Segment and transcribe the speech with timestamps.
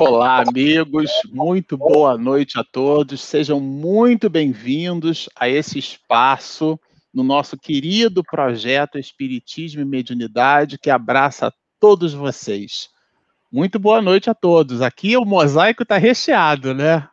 [0.00, 3.20] Olá, amigos, muito boa noite a todos.
[3.20, 6.80] Sejam muito bem-vindos a esse espaço
[7.12, 12.88] no nosso querido projeto Espiritismo e Mediunidade, que abraça todos vocês.
[13.52, 14.80] Muito boa noite a todos.
[14.80, 17.06] Aqui o mosaico está recheado, né?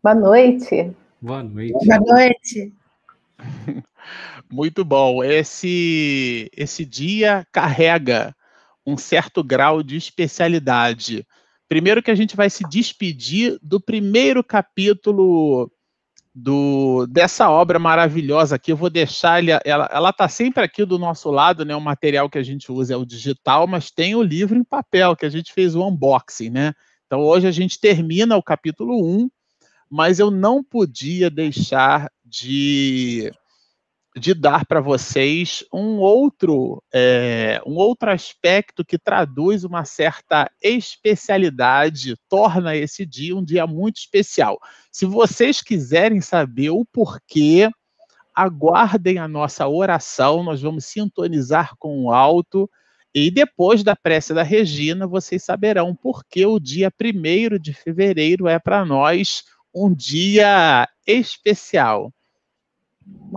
[0.00, 0.92] Boa noite.
[1.20, 1.72] Boa noite.
[1.72, 2.72] Boa noite.
[4.48, 5.24] Muito bom.
[5.24, 8.32] Esse, esse dia carrega
[8.86, 11.26] um certo grau de especialidade
[11.68, 15.70] Primeiro que a gente vai se despedir do primeiro capítulo
[16.32, 18.70] do, dessa obra maravilhosa aqui.
[18.70, 21.74] Eu vou deixar ela, ela está sempre aqui do nosso lado, né?
[21.74, 25.16] O material que a gente usa é o digital, mas tem o livro em papel
[25.16, 26.74] que a gente fez o unboxing, né?
[27.06, 29.30] Então hoje a gente termina o capítulo 1,
[29.90, 33.32] mas eu não podia deixar de
[34.18, 42.16] de dar para vocês um outro, é, um outro aspecto que traduz uma certa especialidade,
[42.28, 44.58] torna esse dia um dia muito especial.
[44.90, 47.68] Se vocês quiserem saber o porquê,
[48.34, 52.70] aguardem a nossa oração, nós vamos sintonizar com o alto.
[53.14, 58.48] E depois da prece da Regina, vocês saberão por que o dia 1 de fevereiro
[58.48, 62.12] é para nós um dia especial.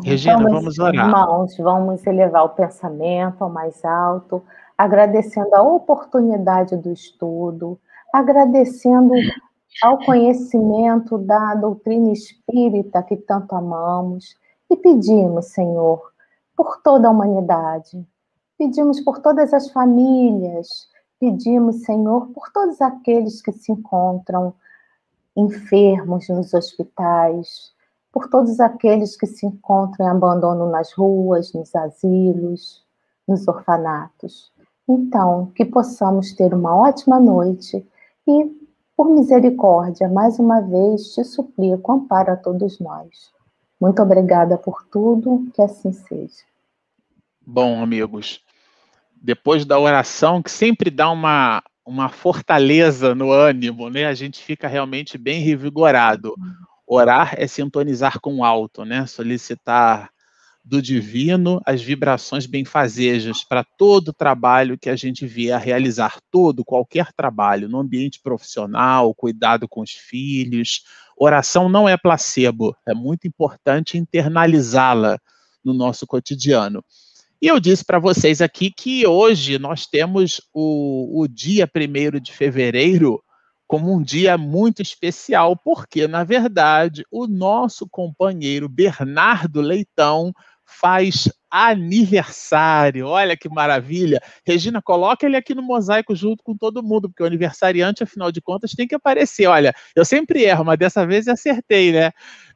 [0.04, 1.08] Regina, vamos, vamos orar.
[1.08, 4.44] Irmãos, vamos elevar o pensamento ao mais alto,
[4.78, 7.80] agradecendo a oportunidade do estudo,
[8.14, 9.14] agradecendo
[9.84, 14.38] ao conhecimento da doutrina espírita que tanto amamos
[14.70, 16.12] e pedimos, Senhor,
[16.56, 18.06] por toda a humanidade,
[18.58, 24.54] pedimos por todas as famílias, pedimos, Senhor, por todos aqueles que se encontram
[25.36, 27.74] enfermos nos hospitais,
[28.12, 32.84] por todos aqueles que se encontram em abandono nas ruas, nos asilos,
[33.28, 34.52] nos orfanatos.
[34.88, 37.86] Então, que possamos ter uma ótima noite
[38.28, 38.52] e,
[38.98, 43.32] por misericórdia, mais uma vez te suplico, amparo a todos nós.
[43.80, 46.44] Muito obrigada por tudo, que assim seja.
[47.46, 48.44] Bom, amigos,
[49.22, 54.06] depois da oração, que sempre dá uma, uma fortaleza no ânimo, né?
[54.06, 56.36] A gente fica realmente bem revigorado.
[56.92, 59.06] Orar é sintonizar com o alto, né?
[59.06, 60.10] Solicitar
[60.66, 66.20] do divino as vibrações benfazejas para todo o trabalho que a gente vier a realizar,
[66.32, 70.84] todo, qualquer trabalho, no ambiente profissional, cuidado com os filhos.
[71.16, 75.20] Oração não é placebo, é muito importante internalizá-la
[75.64, 76.84] no nosso cotidiano.
[77.40, 82.34] E eu disse para vocês aqui que hoje nós temos o, o dia 1 de
[82.34, 83.24] fevereiro
[83.70, 90.34] como um dia muito especial, porque, na verdade, o nosso companheiro Bernardo Leitão
[90.66, 93.06] faz aniversário.
[93.06, 94.20] Olha que maravilha.
[94.44, 98.42] Regina, coloca ele aqui no mosaico junto com todo mundo, porque o aniversariante, afinal de
[98.42, 99.46] contas, tem que aparecer.
[99.46, 102.12] Olha, eu sempre erro, mas dessa vez acertei, né?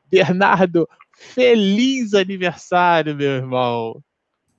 [0.09, 4.03] Bernardo, feliz aniversário, meu irmão.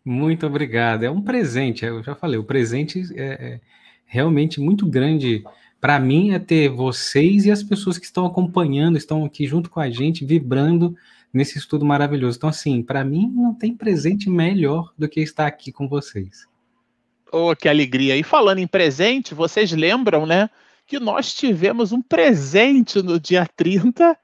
[0.04, 1.02] Muito obrigado.
[1.02, 3.60] É um presente, eu já falei, o presente é, é
[4.06, 5.42] realmente muito grande
[5.84, 9.80] para mim é ter vocês e as pessoas que estão acompanhando, estão aqui junto com
[9.80, 10.96] a gente, vibrando
[11.30, 12.38] nesse estudo maravilhoso.
[12.38, 16.46] Então, assim, para mim não tem presente melhor do que estar aqui com vocês.
[17.30, 18.16] Oh, que alegria!
[18.16, 20.48] E falando em presente, vocês lembram, né,
[20.86, 24.16] que nós tivemos um presente no dia 30,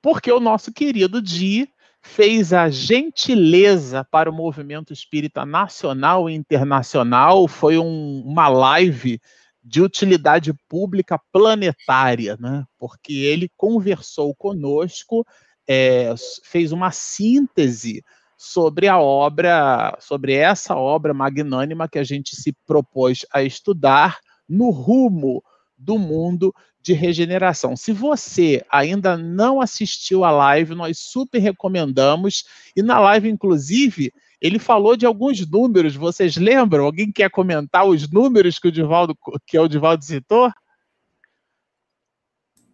[0.00, 1.68] porque o nosso querido Di
[2.00, 7.46] fez a gentileza para o movimento espírita nacional e internacional.
[7.46, 9.20] Foi um, uma live
[9.62, 12.64] de utilidade pública planetária, né?
[12.78, 15.24] porque ele conversou conosco,
[15.68, 16.12] é,
[16.44, 18.02] fez uma síntese
[18.36, 24.18] sobre a obra, sobre essa obra magnânima que a gente se propôs a estudar
[24.48, 25.42] no rumo
[25.78, 26.52] do mundo
[26.82, 27.76] de regeneração.
[27.76, 32.44] Se você ainda não assistiu a live, nós super recomendamos.
[32.76, 36.84] E na live, inclusive, ele falou de alguns números, vocês lembram?
[36.84, 39.16] Alguém quer comentar os números que o Divaldo,
[39.46, 40.52] que o Divaldo citou?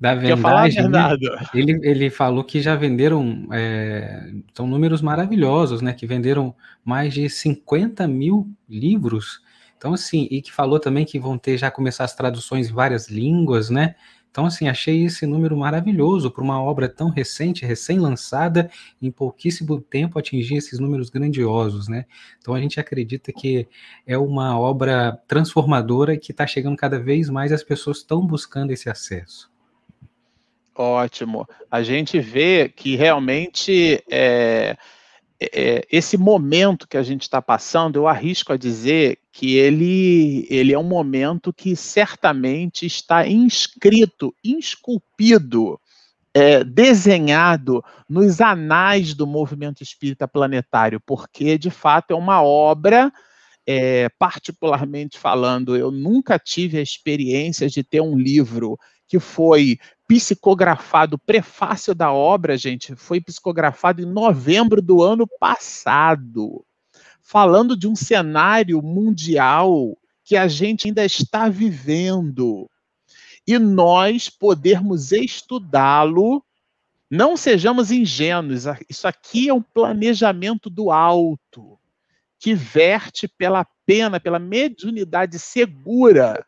[0.00, 1.10] Da vendagem, né?
[1.52, 5.92] ele, ele falou que já venderam, é, são números maravilhosos, né?
[5.92, 9.42] Que venderam mais de 50 mil livros.
[9.76, 13.08] Então, assim, e que falou também que vão ter já começar as traduções em várias
[13.10, 13.94] línguas, né?
[14.38, 18.70] Então, assim, achei esse número maravilhoso para uma obra tão recente, recém-lançada,
[19.02, 22.04] em pouquíssimo tempo atingir esses números grandiosos, né?
[22.38, 23.66] Então, a gente acredita que
[24.06, 28.88] é uma obra transformadora que está chegando cada vez mais as pessoas estão buscando esse
[28.88, 29.50] acesso.
[30.72, 31.44] Ótimo.
[31.68, 34.76] A gente vê que realmente é,
[35.40, 40.72] é, esse momento que a gente está passando, eu arrisco a dizer que ele, ele
[40.72, 45.80] é um momento que certamente está inscrito, esculpido,
[46.34, 53.12] é, desenhado nos anais do movimento espírita planetário, porque de fato é uma obra.
[53.70, 59.78] É, particularmente falando, eu nunca tive a experiência de ter um livro que foi
[60.08, 66.64] psicografado, o prefácio da obra, gente, foi psicografado em novembro do ano passado,
[67.22, 72.70] falando de um cenário mundial que a gente ainda está vivendo.
[73.46, 76.42] E nós podermos estudá-lo,
[77.10, 81.78] não sejamos ingênuos, isso aqui é um planejamento do alto,
[82.38, 86.46] que verte pela pena, pela mediunidade segura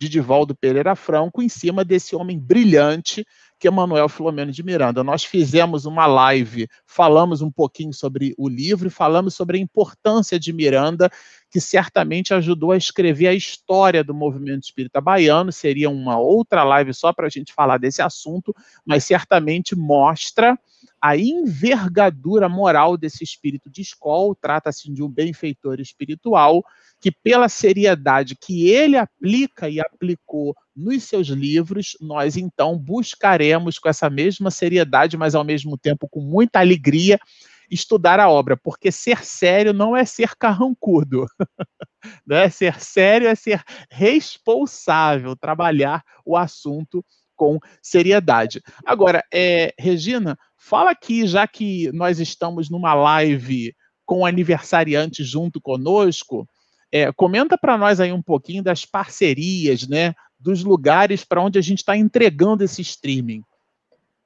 [0.00, 3.24] de Divaldo Pereira Franco em cima desse homem brilhante
[3.60, 5.04] que é Manuel Filomeno de Miranda.
[5.04, 10.50] Nós fizemos uma live, falamos um pouquinho sobre o livro falamos sobre a importância de
[10.50, 11.10] Miranda,
[11.50, 15.52] que certamente ajudou a escrever a história do movimento espírita baiano.
[15.52, 18.54] Seria uma outra live só para a gente falar desse assunto,
[18.86, 20.58] mas certamente mostra
[21.00, 24.34] a envergadura moral desse espírito de escola.
[24.40, 26.62] Trata-se de um benfeitor espiritual
[27.00, 33.88] que, pela seriedade que ele aplica e aplicou nos seus livros, nós então buscaremos com
[33.88, 37.18] essa mesma seriedade, mas ao mesmo tempo com muita alegria,
[37.70, 41.26] estudar a obra, porque ser sério não é ser carrancudo.
[42.26, 42.48] né?
[42.50, 47.04] Ser sério é ser responsável, trabalhar o assunto
[47.40, 48.60] com seriedade.
[48.84, 56.46] Agora, é, Regina, fala aqui, já que nós estamos numa live com aniversariante junto conosco,
[56.92, 61.62] é, comenta para nós aí um pouquinho das parcerias, né, dos lugares para onde a
[61.62, 63.42] gente está entregando esse streaming.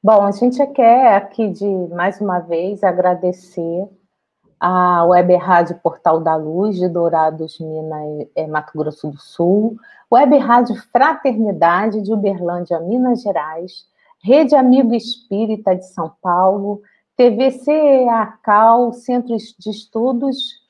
[0.03, 3.89] Bom, a gente quer aqui de mais uma vez agradecer
[4.67, 9.77] a Web Rádio Portal da Luz de Dourados, Minas, é, Mato Grosso do Sul,
[10.11, 13.87] Web Rádio Fraternidade de Uberlândia, Minas Gerais,
[14.23, 16.81] Rede Amigo Espírita de São Paulo,
[17.15, 20.65] TVC ACAL, Centro de Estudos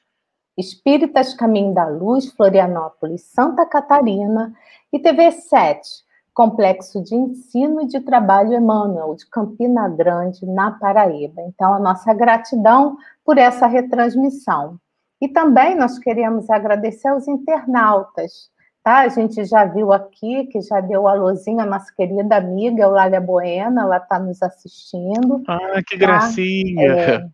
[0.59, 4.53] Espíritas Caminho da Luz, Florianópolis, Santa Catarina,
[4.93, 5.89] e TV 7,
[6.35, 11.41] Complexo de Ensino e de Trabalho Emmanuel, de Campina Grande, na Paraíba.
[11.43, 14.79] Então, a nossa gratidão por essa retransmissão.
[15.23, 18.51] E também nós queremos agradecer aos internautas,
[18.83, 19.03] tá?
[19.03, 23.21] A gente já viu aqui, que já deu a luzinha, a nossa querida amiga Eulália
[23.21, 25.41] Boena, ela está nos assistindo.
[25.47, 26.07] Ah, que tá?
[26.07, 26.93] gracinha!
[26.93, 27.29] É,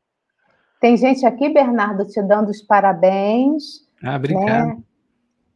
[0.79, 3.89] tem gente aqui, Bernardo, te dando os parabéns.
[4.03, 4.69] Ah, obrigado.
[4.69, 4.83] Né?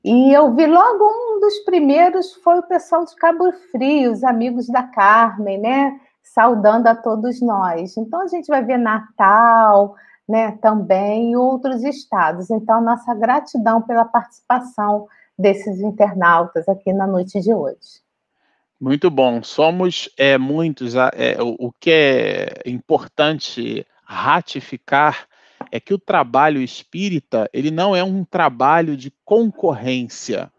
[0.05, 4.67] E eu vi logo um dos primeiros foi o pessoal de Cabo Frio, os amigos
[4.67, 5.99] da Carmen, né?
[6.23, 7.97] Saudando a todos nós.
[7.97, 9.95] Então a gente vai ver Natal,
[10.29, 10.59] né?
[10.61, 12.51] Também e outros estados.
[12.51, 15.09] Então nossa gratidão pela participação
[15.39, 18.05] desses internautas aqui na noite de hoje.
[18.79, 19.43] Muito bom.
[19.43, 20.95] Somos é, muitos.
[20.95, 25.27] É, o, o que é importante ratificar
[25.71, 30.51] é que o trabalho espírita, ele não é um trabalho de concorrência,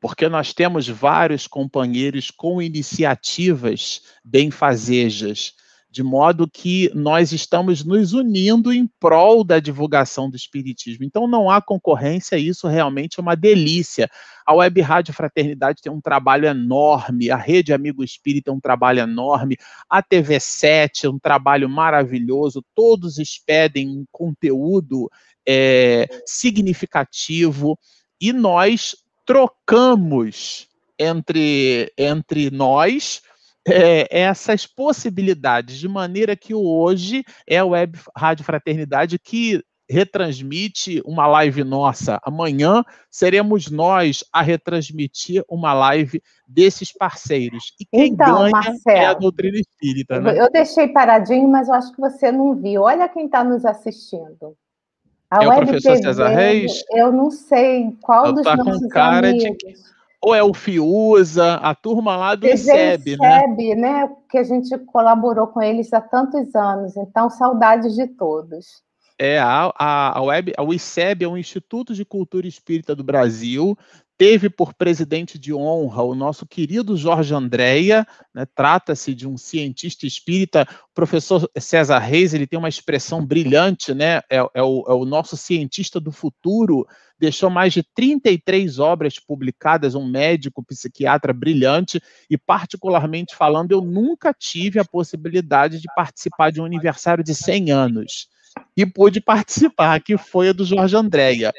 [0.00, 5.54] porque nós temos vários companheiros com iniciativas benfazejas,
[5.90, 11.04] de modo que nós estamos nos unindo em prol da divulgação do Espiritismo.
[11.04, 14.10] Então não há concorrência, isso realmente é uma delícia.
[14.46, 19.00] A Web Rádio Fraternidade tem um trabalho enorme, a Rede Amigo Espírita é um trabalho
[19.00, 19.56] enorme,
[19.88, 25.10] a TV7 é um trabalho maravilhoso, todos expedem um conteúdo
[25.46, 27.78] é, significativo
[28.20, 28.96] e nós
[29.26, 30.68] trocamos
[30.98, 33.22] entre, entre nós
[33.66, 41.26] é, essas possibilidades, de maneira que hoje é a Web Rádio Fraternidade que retransmite uma
[41.26, 42.18] live nossa.
[42.24, 47.74] Amanhã seremos nós a retransmitir uma live desses parceiros.
[47.78, 50.18] E quem então, ganha Marcelo, é a doutrina espírita.
[50.18, 50.40] Né?
[50.40, 52.82] Eu deixei paradinho, mas eu acho que você não viu.
[52.82, 54.56] Olha quem está nos assistindo.
[55.30, 56.82] A é o professor TV, César Reis?
[56.90, 59.58] Eu não sei qual Ela dos tá nossos com cara amigos.
[59.58, 59.92] De
[60.24, 63.38] ou é o Fiuza, a turma lá do ICEB, né?
[63.40, 64.08] ICEB, né?
[64.30, 68.82] Que a gente colaborou com eles há tantos anos, então saudades de todos.
[69.24, 73.78] É, a, a, a, web, a ICEB é o Instituto de Cultura Espírita do Brasil,
[74.18, 80.08] teve por presidente de honra o nosso querido Jorge Andréia, né, trata-se de um cientista
[80.08, 84.92] espírita, o professor César Reis, ele tem uma expressão brilhante, né, é, é, o, é
[84.92, 86.84] o nosso cientista do futuro,
[87.16, 94.34] deixou mais de 33 obras publicadas, um médico psiquiatra brilhante, e particularmente falando, eu nunca
[94.36, 98.31] tive a possibilidade de participar de um aniversário de 100 anos.
[98.76, 101.52] E pude participar, que foi a do Jorge Andréia.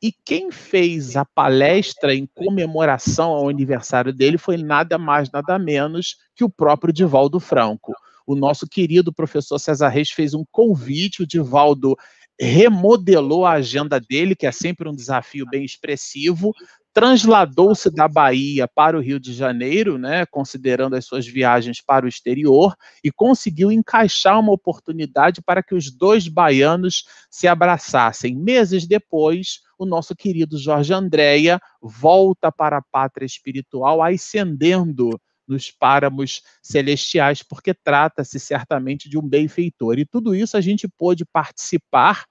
[0.00, 6.16] E quem fez a palestra em comemoração ao aniversário dele foi nada mais, nada menos
[6.36, 7.92] que o próprio Divaldo Franco.
[8.24, 11.96] O nosso querido professor César Reis fez um convite, o Divaldo
[12.40, 16.52] remodelou a agenda dele, que é sempre um desafio bem expressivo,
[16.98, 22.08] transladou-se da Bahia para o Rio de Janeiro, né, considerando as suas viagens para o
[22.08, 22.74] exterior,
[23.04, 28.34] e conseguiu encaixar uma oportunidade para que os dois baianos se abraçassem.
[28.34, 35.10] Meses depois, o nosso querido Jorge Andréia volta para a pátria espiritual, ascendendo
[35.46, 40.00] nos páramos celestiais, porque trata-se certamente de um benfeitor.
[40.00, 42.24] E tudo isso a gente pôde participar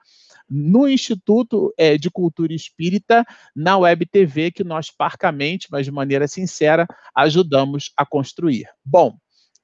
[0.49, 3.25] no Instituto é, de Cultura Espírita,
[3.55, 8.67] na Web TV, que nós parcamente, mas de maneira sincera, ajudamos a construir.
[8.83, 9.17] Bom,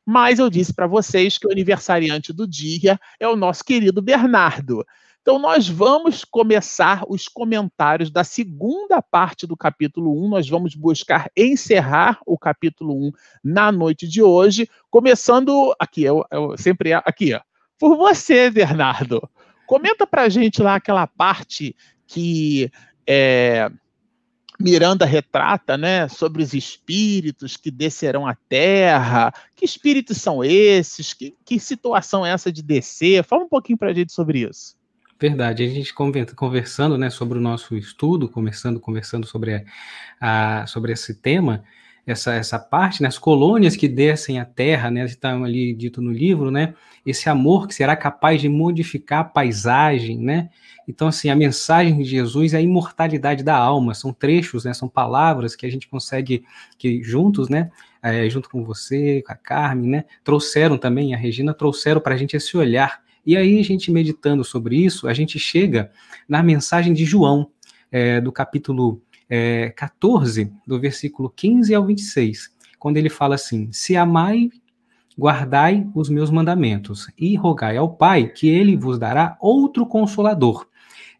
[0.06, 4.86] mas eu disse para vocês que o aniversariante do dia é o nosso querido Bernardo.
[5.24, 10.28] Então, nós vamos começar os comentários da segunda parte do capítulo 1.
[10.28, 13.12] Nós vamos buscar encerrar o capítulo 1
[13.42, 17.40] na noite de hoje, começando aqui, eu, eu sempre aqui, ó,
[17.80, 19.22] por você, Bernardo.
[19.66, 21.76] Comenta pra gente lá aquela parte
[22.08, 22.72] que
[23.08, 23.72] é,
[24.60, 29.34] Miranda retrata, né, sobre os espíritos que descerão à terra.
[29.56, 31.14] Que espíritos são esses?
[31.14, 33.24] Que, que situação é essa de descer?
[33.24, 34.76] Fala um pouquinho para a gente sobre isso.
[35.20, 35.94] Verdade, a gente
[36.36, 39.66] conversando, né, sobre o nosso estudo, começando conversando sobre,
[40.20, 41.64] a, sobre esse tema,
[42.06, 46.12] essa, essa parte, né, as colônias que descem à terra, né, está ali dito no
[46.12, 46.74] livro, né,
[47.06, 50.50] esse amor que será capaz de modificar a paisagem, né,
[50.88, 54.90] então, assim, a mensagem de Jesus é a imortalidade da alma, são trechos, né, são
[54.90, 56.44] palavras que a gente consegue,
[56.78, 61.54] que juntos, né, é, junto com você, com a Carmen, né, trouxeram também, a Regina,
[61.54, 65.40] trouxeram para a gente esse olhar, e aí a gente meditando sobre isso, a gente
[65.40, 65.90] chega
[66.28, 67.50] na mensagem de João,
[67.90, 73.96] é, do capítulo é, 14, do versículo 15 ao 26, quando ele fala assim: Se
[73.96, 74.50] amai,
[75.18, 80.68] guardai os meus mandamentos, e rogai ao Pai que ele vos dará outro consolador.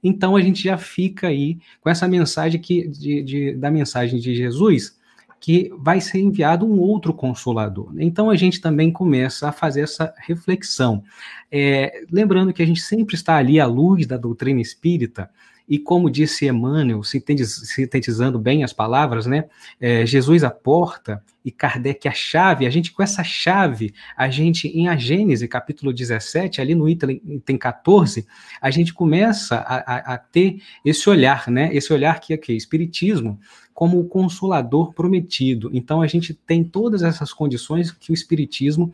[0.04, 4.36] Então a gente já fica aí com essa mensagem que, de, de, da mensagem de
[4.36, 5.00] Jesus,
[5.40, 7.94] que vai ser enviado um outro consolador.
[7.98, 11.04] Então a gente também começa a fazer essa reflexão.
[11.52, 15.30] É, lembrando que a gente sempre está ali à luz da doutrina espírita,
[15.68, 19.46] e como disse Emmanuel, sintetizando bem as palavras, né?
[19.80, 22.66] É, Jesus a porta e Kardec a chave.
[22.66, 27.22] A gente, com essa chave, a gente, em a Gênese, capítulo 17, ali no item,
[27.26, 28.26] item 14,
[28.62, 31.70] a gente começa a, a, a ter esse olhar, né?
[31.74, 33.40] Esse olhar que é que Espiritismo
[33.74, 35.70] como o consolador prometido.
[35.74, 38.94] Então a gente tem todas essas condições que o Espiritismo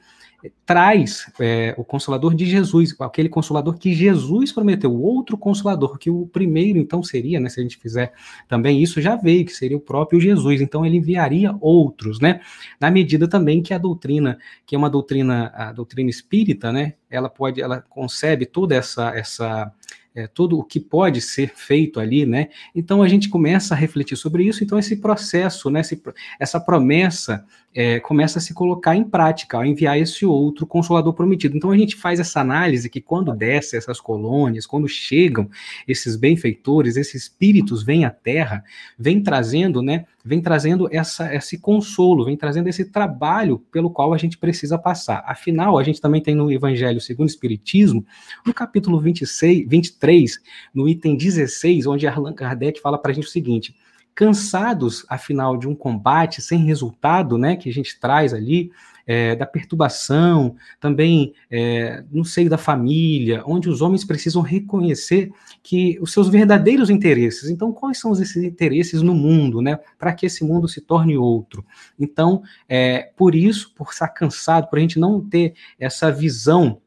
[0.66, 6.10] traz é, o consolador de Jesus, aquele consolador que Jesus prometeu, o outro consolador, que
[6.10, 8.14] o primeiro então seria, né, se a gente fizer
[8.48, 12.40] também isso, já veio, que seria o próprio Jesus, então ele enviaria outros, né,
[12.80, 17.30] na medida também que a doutrina, que é uma doutrina, a doutrina espírita, né, ela
[17.30, 19.72] pode, ela concebe toda essa, essa
[20.20, 22.50] é, tudo o que pode ser feito ali, né?
[22.76, 26.02] Então a gente começa a refletir sobre isso, então esse processo, né, esse,
[26.38, 31.56] essa promessa é, começa a se colocar em prática, ao enviar esse outro consolador prometido.
[31.56, 35.50] Então a gente faz essa análise que quando desce essas colônias, quando chegam
[35.88, 38.64] esses benfeitores, esses espíritos vêm à Terra,
[38.98, 44.18] vem trazendo, né, vem trazendo essa, esse consolo, vem trazendo esse trabalho pelo qual a
[44.18, 45.24] gente precisa passar.
[45.26, 48.06] Afinal, a gente também tem no Evangelho segundo o Espiritismo,
[48.46, 50.40] no capítulo 26, 23,
[50.72, 53.76] no item 16, onde Allan Kardec fala para a gente o seguinte:
[54.14, 58.72] cansados, afinal, de um combate sem resultado, né, que a gente traz ali,
[59.10, 65.32] é, da perturbação, também é, no seio da família, onde os homens precisam reconhecer
[65.64, 67.50] que os seus verdadeiros interesses.
[67.50, 69.80] Então, quais são esses interesses no mundo, né?
[69.98, 71.66] Para que esse mundo se torne outro.
[72.00, 76.80] Então, é, por isso, por estar cansado, por a gente não ter essa visão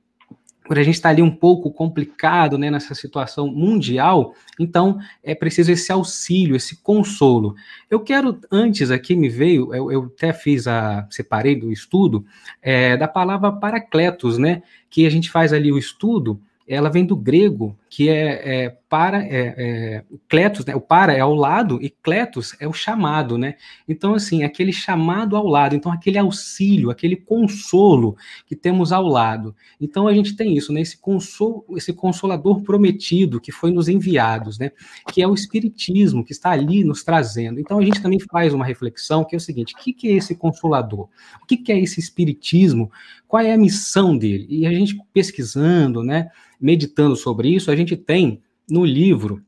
[0.64, 5.34] por a gente estar tá ali um pouco complicado né, nessa situação mundial, então é
[5.34, 7.54] preciso esse auxílio, esse consolo.
[7.90, 12.24] Eu quero, antes aqui me veio, eu, eu até fiz a, separei do estudo,
[12.60, 17.16] é, da palavra paracletos, né, que a gente faz ali o estudo, ela vem do
[17.16, 20.74] grego, que é, é para, é, é, kletos, né?
[20.74, 23.56] O para é ao lado e kletos é o chamado, né?
[23.88, 28.16] Então, assim, aquele chamado ao lado, então aquele auxílio, aquele consolo
[28.46, 29.54] que temos ao lado.
[29.80, 30.80] Então a gente tem isso, né?
[30.80, 34.70] Esse, consolo, esse consolador prometido que foi nos enviados, né?
[35.12, 37.60] Que é o Espiritismo que está ali nos trazendo.
[37.60, 40.12] Então a gente também faz uma reflexão que é o seguinte: o que, que é
[40.12, 41.08] esse consolador?
[41.42, 42.90] O que, que é esse Espiritismo
[43.32, 44.46] qual é a missão dele.
[44.50, 46.28] E a gente pesquisando, né,
[46.60, 49.42] meditando sobre isso, a gente tem no livro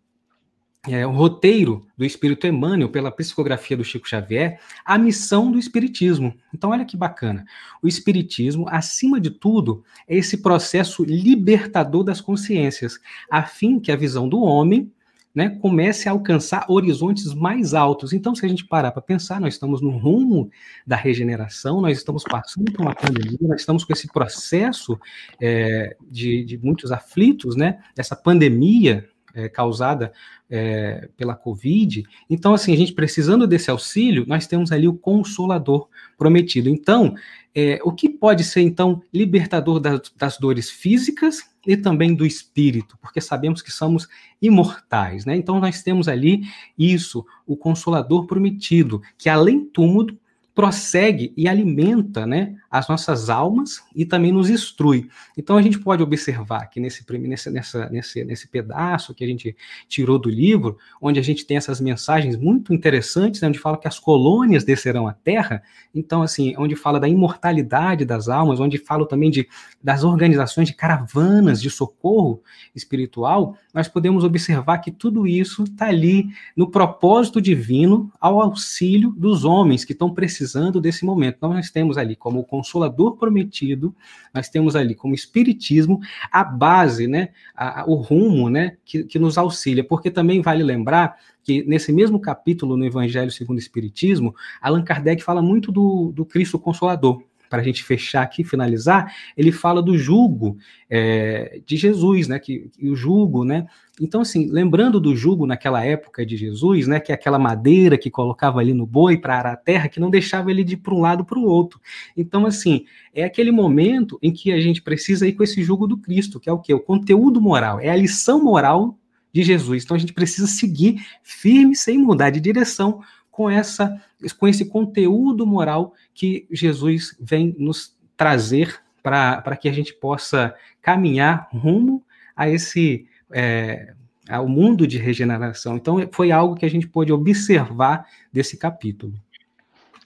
[0.88, 6.34] é, o roteiro do Espírito Emmanuel pela psicografia do Chico Xavier, a missão do Espiritismo.
[6.54, 7.44] Então, olha que bacana.
[7.82, 12.98] O Espiritismo, acima de tudo, é esse processo libertador das consciências,
[13.30, 14.90] a fim que a visão do homem
[15.34, 18.12] né, comece a alcançar horizontes mais altos.
[18.12, 20.48] Então, se a gente parar para pensar, nós estamos no rumo
[20.86, 24.98] da regeneração, nós estamos passando por uma pandemia, nós estamos com esse processo
[25.40, 30.12] é, de, de muitos aflitos, né, essa pandemia é, causada
[30.48, 32.04] é, pela Covid.
[32.30, 36.68] Então, assim, a gente precisando desse auxílio, nós temos ali o consolador prometido.
[36.68, 37.14] Então,
[37.52, 42.99] é, o que pode ser, então, libertador das, das dores físicas e também do espírito,
[43.00, 44.09] porque sabemos que somos
[44.40, 45.37] imortais, né?
[45.37, 46.42] Então, nós temos ali
[46.78, 50.18] isso, o consolador prometido, que além túmulo
[50.54, 55.08] prossegue e alimenta né, as nossas almas e também nos instrui.
[55.37, 59.56] Então a gente pode observar que nesse, nesse, nessa, nesse, nesse pedaço que a gente
[59.88, 63.88] tirou do livro, onde a gente tem essas mensagens muito interessantes, né, onde fala que
[63.88, 65.61] as colônias descerão à terra,
[65.92, 69.49] então assim, onde fala da imortalidade das almas, onde fala também de,
[69.82, 72.40] das organizações de caravanas de socorro
[72.76, 79.44] espiritual, nós podemos observar que tudo isso está ali no propósito divino ao auxílio dos
[79.44, 80.43] homens que estão precisando
[80.80, 81.36] desse momento.
[81.36, 83.94] Então, nós temos ali como o consolador prometido,
[84.32, 89.38] nós temos ali como espiritismo a base, né, a, o rumo, né, que, que nos
[89.38, 94.82] auxilia, porque também vale lembrar que nesse mesmo capítulo no Evangelho segundo o Espiritismo, Allan
[94.82, 97.22] Kardec fala muito do, do Cristo Consolador
[97.54, 100.58] para a gente fechar aqui, finalizar, ele fala do jugo
[100.90, 102.40] é, de Jesus, né?
[102.40, 103.68] Que, que, o jugo, né?
[104.00, 106.99] Então, assim, lembrando do jugo naquela época de Jesus, né?
[106.99, 110.11] Que é aquela madeira que colocava ali no boi para arar a terra, que não
[110.11, 111.78] deixava ele de para um lado para o outro.
[112.16, 115.96] Então, assim, é aquele momento em que a gente precisa ir com esse jugo do
[115.96, 116.75] Cristo, que é o quê?
[116.75, 118.99] O conteúdo moral, é a lição moral
[119.32, 119.84] de Jesus.
[119.84, 123.00] Então a gente precisa seguir firme sem mudar de direção
[123.34, 124.00] com essa
[124.38, 131.49] com esse conteúdo moral que Jesus vem nos trazer para que a gente possa caminhar
[131.52, 132.02] rumo
[132.36, 133.92] a esse é,
[134.28, 135.76] ao mundo de regeneração.
[135.76, 139.12] Então foi algo que a gente pôde observar desse capítulo.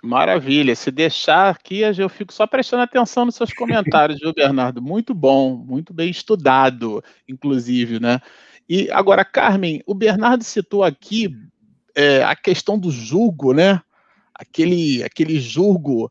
[0.03, 0.75] Maravilha.
[0.75, 4.81] Se deixar aqui, eu fico só prestando atenção nos seus comentários, viu, Bernardo?
[4.81, 8.21] Muito bom, muito bem estudado, inclusive, né?
[8.67, 11.37] E agora, Carmen, o Bernardo citou aqui
[11.99, 13.83] é, a questão do julgo, né?
[14.33, 16.09] Aquele, aquele julgo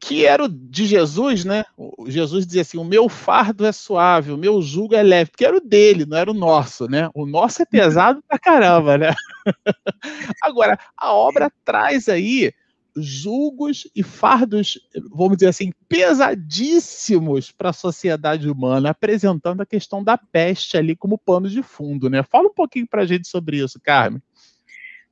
[0.00, 1.64] que era o de Jesus, né?
[1.76, 5.44] O Jesus dizia assim: o meu fardo é suave, o meu jugo é leve, porque
[5.44, 7.08] era o dele, não era o nosso, né?
[7.14, 9.14] O nosso é pesado pra caramba, né?
[10.42, 12.52] Agora, a obra traz aí
[12.96, 14.80] julgos e fardos,
[15.12, 21.16] vamos dizer assim, pesadíssimos para a sociedade humana, apresentando a questão da peste ali como
[21.16, 22.24] pano de fundo, né?
[22.24, 24.20] Fala um pouquinho para a gente sobre isso, Carmen.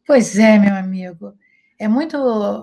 [0.08, 1.36] Pois é, meu amigo.
[1.78, 2.16] É muito,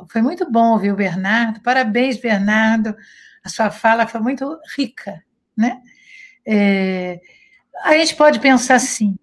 [0.10, 1.62] foi muito bom ouvir o Bernardo.
[1.62, 2.96] Parabéns, Bernardo.
[3.44, 5.24] A sua fala foi muito rica,
[5.56, 5.80] né?
[6.44, 7.22] É,
[7.84, 9.16] a gente pode pensar assim: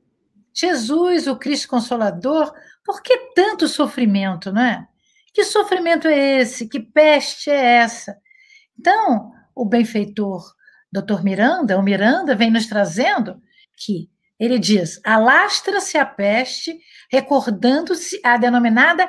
[0.54, 2.54] Jesus, o Cristo Consolador,
[2.84, 4.86] por que tanto sofrimento, não é?
[5.34, 6.68] Que sofrimento é esse?
[6.68, 8.16] Que peste é essa?
[8.78, 10.44] Então, o benfeitor
[10.92, 11.24] Dr.
[11.24, 13.42] Miranda, o Miranda, vem nos trazendo
[13.76, 14.08] que
[14.42, 16.76] ele diz: alastra-se a peste,
[17.08, 19.08] recordando-se a denominada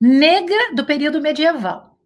[0.00, 1.98] negra do período medieval.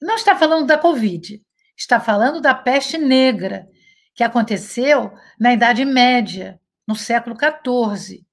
[0.00, 1.44] Não está falando da Covid,
[1.76, 3.68] está falando da peste negra,
[4.14, 8.24] que aconteceu na Idade Média, no século XIV.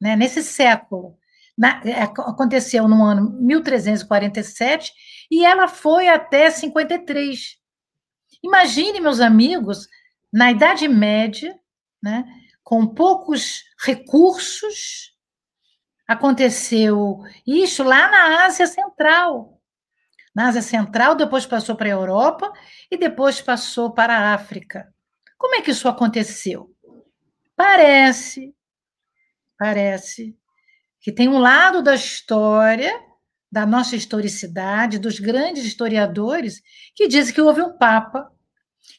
[0.00, 0.16] Né?
[0.16, 1.16] Nesse século.
[1.56, 4.92] Na, é, aconteceu no ano 1347
[5.30, 7.58] e ela foi até 53.
[8.42, 9.86] Imagine, meus amigos,
[10.32, 11.56] na Idade Média,
[12.04, 12.26] né,
[12.62, 15.14] com poucos recursos.
[16.06, 19.58] Aconteceu isso lá na Ásia Central.
[20.34, 22.52] Na Ásia Central, depois passou para a Europa
[22.90, 24.92] e depois passou para a África.
[25.38, 26.70] Como é que isso aconteceu?
[27.56, 28.54] Parece,
[29.58, 30.36] parece
[31.00, 32.92] que tem um lado da história,
[33.50, 36.60] da nossa historicidade, dos grandes historiadores,
[36.94, 38.30] que dizem que houve um Papa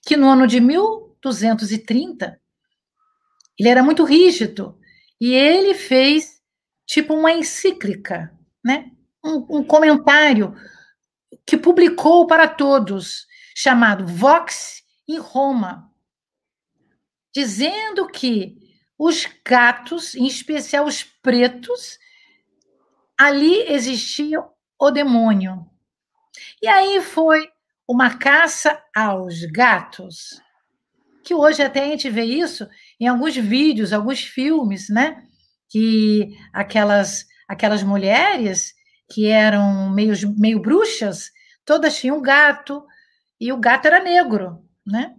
[0.01, 2.39] que no ano de 1230
[3.59, 4.77] ele era muito rígido.
[5.19, 6.41] E ele fez
[6.85, 8.31] tipo uma encíclica,
[8.63, 8.91] né?
[9.23, 10.53] Um, um, comentário
[11.45, 15.91] que publicou para todos, chamado Vox em Roma,
[17.33, 18.57] dizendo que
[18.97, 21.97] os gatos, em especial os pretos,
[23.17, 24.43] ali existia
[24.79, 25.65] o demônio.
[26.61, 27.49] E aí foi
[27.87, 30.41] uma caça aos gatos,
[31.23, 32.67] que hoje até a gente vê isso
[32.99, 35.23] em alguns vídeos, alguns filmes, né?
[35.69, 38.73] Que aquelas, aquelas mulheres
[39.11, 41.31] que eram meio, meio bruxas,
[41.63, 42.85] todas tinham gato,
[43.39, 45.15] e o gato era negro, né?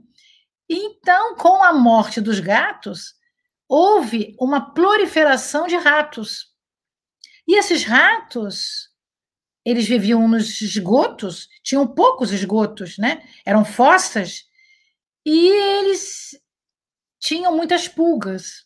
[0.68, 3.14] Então, com a morte dos gatos,
[3.68, 6.46] houve uma proliferação de ratos.
[7.46, 8.88] E esses ratos,
[9.64, 13.22] eles viviam nos esgotos, tinham poucos esgotos, né?
[13.44, 14.44] Eram fossas,
[15.24, 16.40] e eles
[17.26, 18.64] tinham muitas pulgas.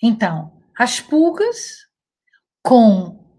[0.00, 1.88] Então, as pulgas
[2.62, 3.34] com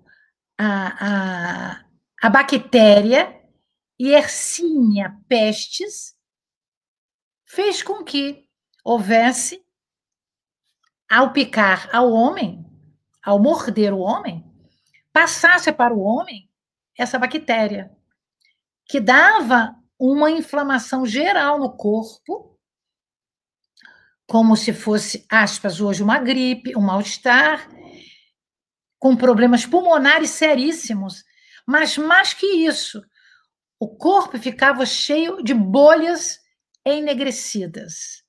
[0.57, 1.85] a, a,
[2.21, 3.33] a bactéria
[3.97, 6.13] Yersinia pestis
[7.45, 8.45] fez com que
[8.83, 9.65] houvesse,
[11.09, 12.65] ao picar ao homem,
[13.23, 14.43] ao morder o homem,
[15.13, 16.51] passasse para o homem
[16.97, 17.89] essa bactéria,
[18.85, 22.56] que dava uma inflamação geral no corpo,
[24.27, 27.67] como se fosse, aspas, hoje uma gripe, um mal-estar,
[28.99, 31.23] com problemas pulmonares seríssimos.
[31.65, 33.01] Mas mais que isso,
[33.79, 36.39] o corpo ficava cheio de bolhas
[36.85, 38.23] enegrecidas,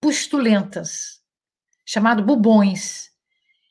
[0.00, 1.22] pustulentas,
[1.86, 3.10] chamado bubões.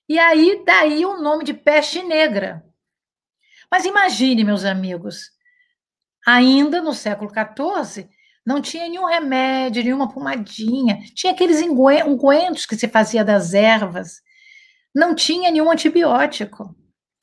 [0.09, 2.65] E aí, daí o nome de peste negra.
[3.69, 5.31] Mas imagine, meus amigos,
[6.25, 8.09] ainda no século XIV,
[8.47, 14.21] não tinha nenhum remédio, nenhuma pomadinha, tinha aqueles ungüentos que se fazia das ervas,
[14.95, 16.73] não tinha nenhum antibiótico.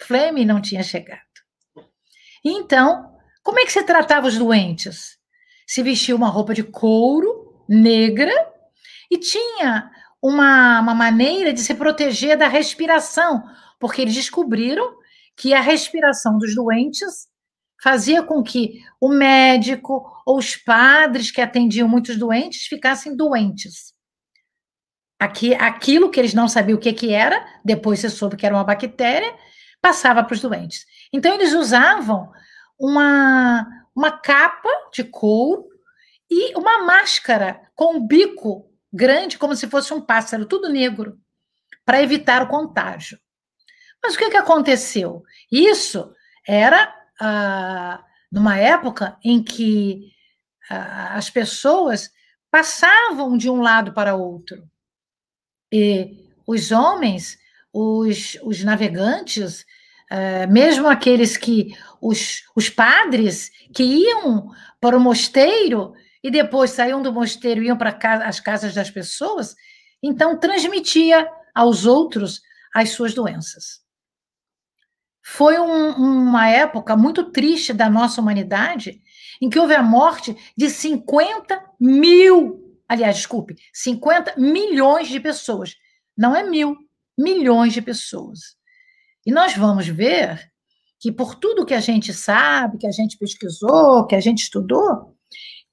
[0.03, 1.23] Fleme não tinha chegado.
[2.45, 5.17] Então, como é que se tratava os doentes?
[5.67, 8.35] Se vestia uma roupa de couro negra
[9.11, 13.43] e tinha uma, uma maneira de se proteger da respiração,
[13.81, 14.95] porque eles descobriram
[15.35, 17.29] que a respiração dos doentes
[17.85, 23.93] fazia com que o médico ou os padres que atendiam muitos doentes ficassem doentes.
[25.21, 28.55] Aqui, aquilo que eles não sabiam o que, que era, depois se soube que era
[28.55, 29.37] uma bactéria,
[29.83, 30.87] passava para os doentes.
[31.13, 32.33] Então, eles usavam
[32.81, 35.69] uma, uma capa de couro
[36.31, 41.19] e uma máscara com um bico grande, como se fosse um pássaro, tudo negro,
[41.85, 43.19] para evitar o contágio.
[44.03, 45.23] Mas o que, que aconteceu?
[45.53, 46.11] Isso
[46.49, 47.04] era
[48.31, 50.13] numa época em que
[50.69, 52.11] as pessoas
[52.51, 54.69] passavam de um lado para outro.
[55.73, 57.39] E os homens,
[57.73, 59.65] os, os navegantes,
[60.11, 64.51] ah, mesmo aqueles que, os, os padres que iam
[64.81, 68.91] para o mosteiro e depois saíam do mosteiro e iam para casa, as casas das
[68.91, 69.57] pessoas,
[70.03, 72.43] então transmitia aos outros
[72.75, 73.84] as suas doenças.
[75.27, 79.01] Foi um, uma época muito triste da nossa humanidade,
[79.41, 85.77] em que houve a morte de 50 mil, aliás, desculpe, 50 milhões de pessoas.
[86.15, 86.77] Não é mil,
[87.19, 88.55] milhões de pessoas.
[89.25, 90.53] E nós vamos ver
[91.01, 95.17] que, por tudo que a gente sabe, que a gente pesquisou, que a gente estudou,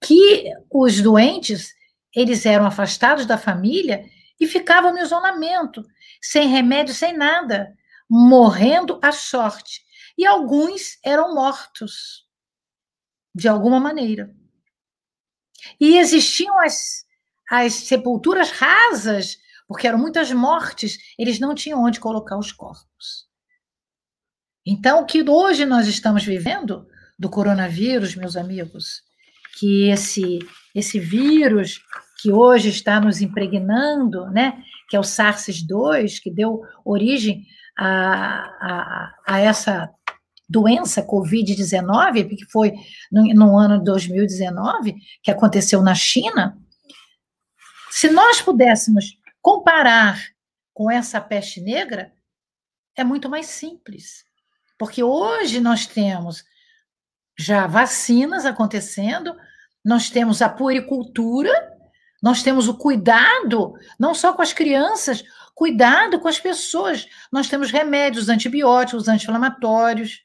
[0.02, 1.74] que os doentes
[2.16, 4.06] eles eram afastados da família
[4.40, 5.86] e ficavam no isolamento,
[6.22, 7.76] sem remédio, sem nada
[8.14, 9.82] morrendo à sorte.
[10.18, 12.28] E alguns eram mortos,
[13.34, 14.36] de alguma maneira.
[15.80, 17.06] E existiam as,
[17.50, 23.30] as sepulturas rasas, porque eram muitas mortes, eles não tinham onde colocar os corpos.
[24.66, 26.86] Então, o que hoje nós estamos vivendo
[27.18, 29.04] do coronavírus, meus amigos,
[29.58, 30.40] que esse
[30.74, 31.82] esse vírus
[32.22, 37.46] que hoje está nos impregnando, né, que é o SARS-2, que deu origem
[37.78, 39.90] a, a, essa
[40.48, 42.74] doença Covid-19, que foi
[43.12, 46.58] no, no ano de 2019, que aconteceu na China,
[47.90, 50.20] se nós pudéssemos comparar
[50.74, 52.14] com essa peste negra,
[52.96, 54.26] é muito mais simples.
[54.78, 56.44] Porque hoje nós temos
[57.38, 59.36] já vacinas acontecendo,
[59.84, 61.52] nós temos a puericultura,
[62.22, 65.24] nós temos o cuidado, não só com as crianças,
[65.56, 67.08] Cuidado com as pessoas.
[67.32, 70.22] Nós temos remédios antibióticos, anti-inflamatórios,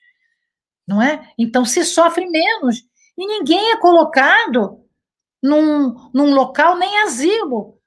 [0.87, 1.33] não é?
[1.39, 2.83] Então se sofre menos.
[3.17, 4.85] E ninguém é colocado
[5.43, 7.79] num, num local nem asilo.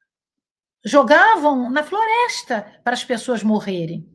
[0.83, 4.07] Jogavam na floresta para as pessoas morrerem.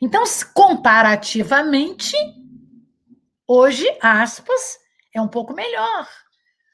[0.00, 2.16] Então, comparativamente,
[3.46, 4.78] hoje, aspas,
[5.14, 6.08] é um pouco melhor.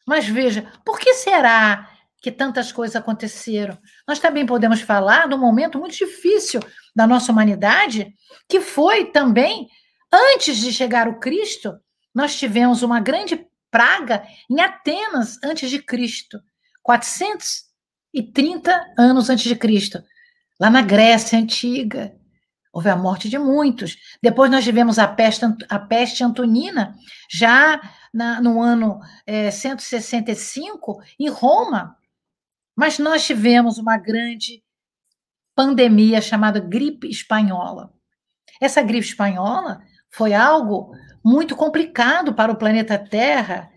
[0.06, 3.78] Mas veja, por que será que tantas coisas aconteceram.
[4.06, 6.60] Nós também podemos falar um momento muito difícil
[6.94, 8.12] da nossa humanidade,
[8.48, 9.68] que foi também,
[10.12, 11.78] antes de chegar o Cristo,
[12.14, 16.40] nós tivemos uma grande praga em Atenas antes de Cristo,
[16.82, 20.02] 430 anos antes de Cristo,
[20.58, 22.16] lá na Grécia antiga.
[22.72, 23.96] Houve a morte de muitos.
[24.22, 26.94] Depois nós tivemos a peste, a peste antonina,
[27.30, 27.80] já
[28.12, 31.96] na, no ano é, 165, em Roma.
[32.78, 34.62] Mas nós tivemos uma grande
[35.52, 37.92] pandemia chamada gripe espanhola.
[38.60, 40.92] Essa gripe espanhola foi algo
[41.24, 43.68] muito complicado para o planeta Terra,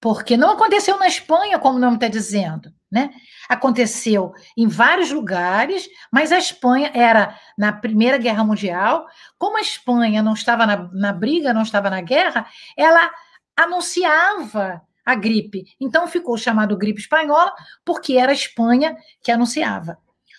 [0.00, 3.10] porque não aconteceu na Espanha, como o nome está dizendo, né?
[3.48, 9.04] Aconteceu em vários lugares, mas a Espanha era na Primeira Guerra Mundial.
[9.36, 13.10] Como a Espanha não estava na, na briga, não estava na guerra, ela
[13.56, 15.64] anunciava a gripe.
[15.80, 17.52] Então ficou chamado gripe espanhola,
[17.84, 19.98] porque era a Espanha que anunciava.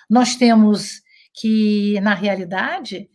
[0.10, 1.02] Nós temos
[1.34, 3.10] que, na realidade,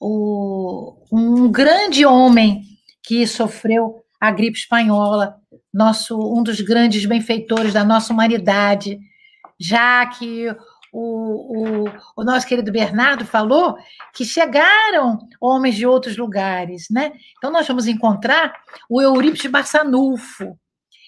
[0.00, 2.62] o, um grande homem
[3.02, 5.36] que sofreu a gripe espanhola,
[5.72, 8.98] nosso um dos grandes benfeitores da nossa humanidade,
[9.58, 10.48] já que
[10.92, 13.76] o, o, o, nosso querido Bernardo falou
[14.14, 17.12] que chegaram homens de outros lugares, né?
[17.36, 18.54] Então nós vamos encontrar
[18.88, 20.56] o Eurípides Barçanufo,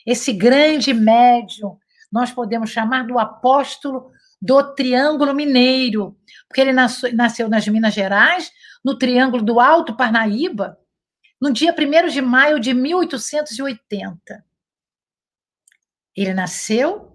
[0.07, 1.79] esse grande médium,
[2.12, 6.16] nós podemos chamar do apóstolo do Triângulo Mineiro,
[6.47, 8.51] porque ele nasceu, nas Minas Gerais,
[8.85, 10.79] no Triângulo do Alto Parnaíba,
[11.40, 14.45] no dia 1 de maio de 1880.
[16.14, 17.12] Ele nasceu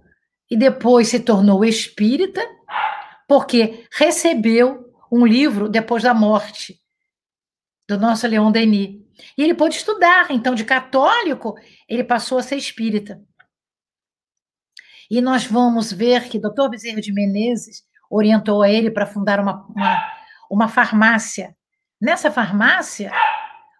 [0.50, 2.42] e depois se tornou espírita,
[3.28, 6.81] porque recebeu um livro depois da morte
[7.98, 9.00] do nosso Leon Denis.
[9.38, 11.56] E ele pôde estudar, então, de católico,
[11.88, 13.22] ele passou a ser espírita.
[15.10, 16.70] E nós vamos ver que Dr.
[16.70, 20.14] Bezerra de Menezes orientou a ele para fundar uma, uma,
[20.50, 21.56] uma farmácia.
[22.00, 23.12] Nessa farmácia,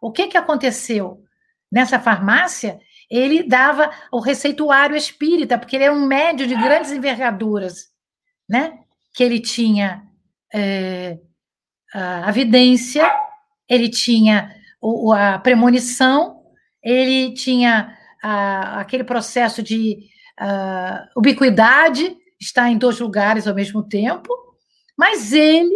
[0.02, 1.24] o que, que aconteceu?
[1.72, 7.88] Nessa farmácia, ele dava o receituário espírita, porque ele era um médio de grandes envergaduras,
[8.48, 8.80] né?
[9.14, 10.04] Que ele tinha
[10.54, 11.18] é,
[11.94, 13.10] a vidência,
[13.72, 16.44] ele tinha o, a premonição,
[16.84, 24.30] ele tinha a, aquele processo de a, ubiquidade, está em dois lugares ao mesmo tempo,
[24.98, 25.74] mas ele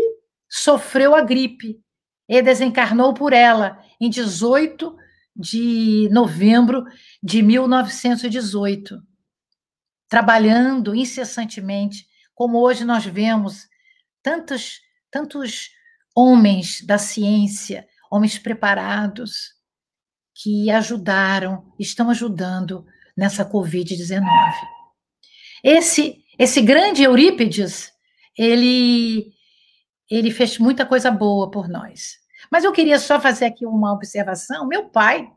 [0.50, 1.80] sofreu a gripe.
[2.28, 4.98] E desencarnou por ela em 18
[5.36, 6.84] de novembro
[7.22, 9.00] de 1918,
[10.10, 13.68] trabalhando incessantemente, como hoje nós vemos
[14.24, 14.82] tantos,
[15.12, 15.70] tantos
[16.16, 19.54] homens da ciência, homens preparados,
[20.34, 24.24] que ajudaram, estão ajudando nessa Covid-19.
[25.64, 27.92] Esse, esse grande Eurípides,
[28.38, 29.34] ele,
[30.10, 32.18] ele fez muita coisa boa por nós.
[32.52, 34.68] Mas eu queria só fazer aqui uma observação.
[34.68, 35.32] Meu pai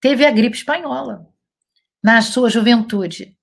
[0.00, 1.28] teve a gripe espanhola
[2.02, 3.36] na sua juventude.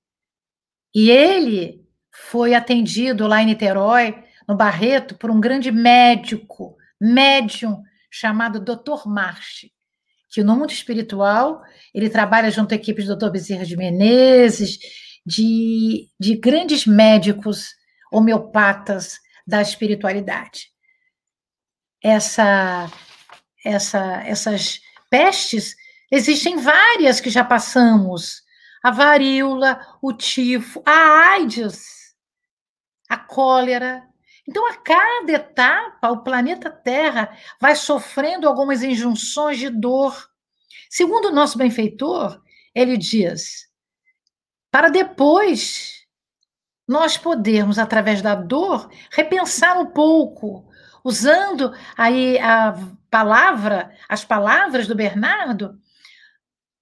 [0.93, 8.59] E ele foi atendido lá em Niterói, no Barreto, por um grande médico, médium, chamado
[8.59, 9.07] Dr.
[9.07, 9.71] Marche,
[10.29, 11.62] que no mundo espiritual
[11.93, 13.29] ele trabalha junto à equipe do Dr.
[13.29, 14.79] Bezerra de Menezes,
[15.25, 17.69] de, de grandes médicos
[18.12, 20.69] homeopatas da espiritualidade
[22.01, 22.89] essa,
[23.63, 25.75] essa, essas pestes,
[26.12, 28.43] existem várias que já passamos.
[28.81, 32.15] A varíola, o tifo, a AIDS,
[33.09, 34.07] a cólera.
[34.49, 40.27] Então, a cada etapa, o planeta Terra vai sofrendo algumas injunções de dor.
[40.89, 42.41] Segundo o nosso benfeitor,
[42.73, 43.69] ele diz:
[44.71, 46.03] para depois
[46.88, 50.67] nós podermos, através da dor, repensar um pouco
[51.03, 52.73] usando aí a
[53.07, 55.79] palavra, as palavras do Bernardo,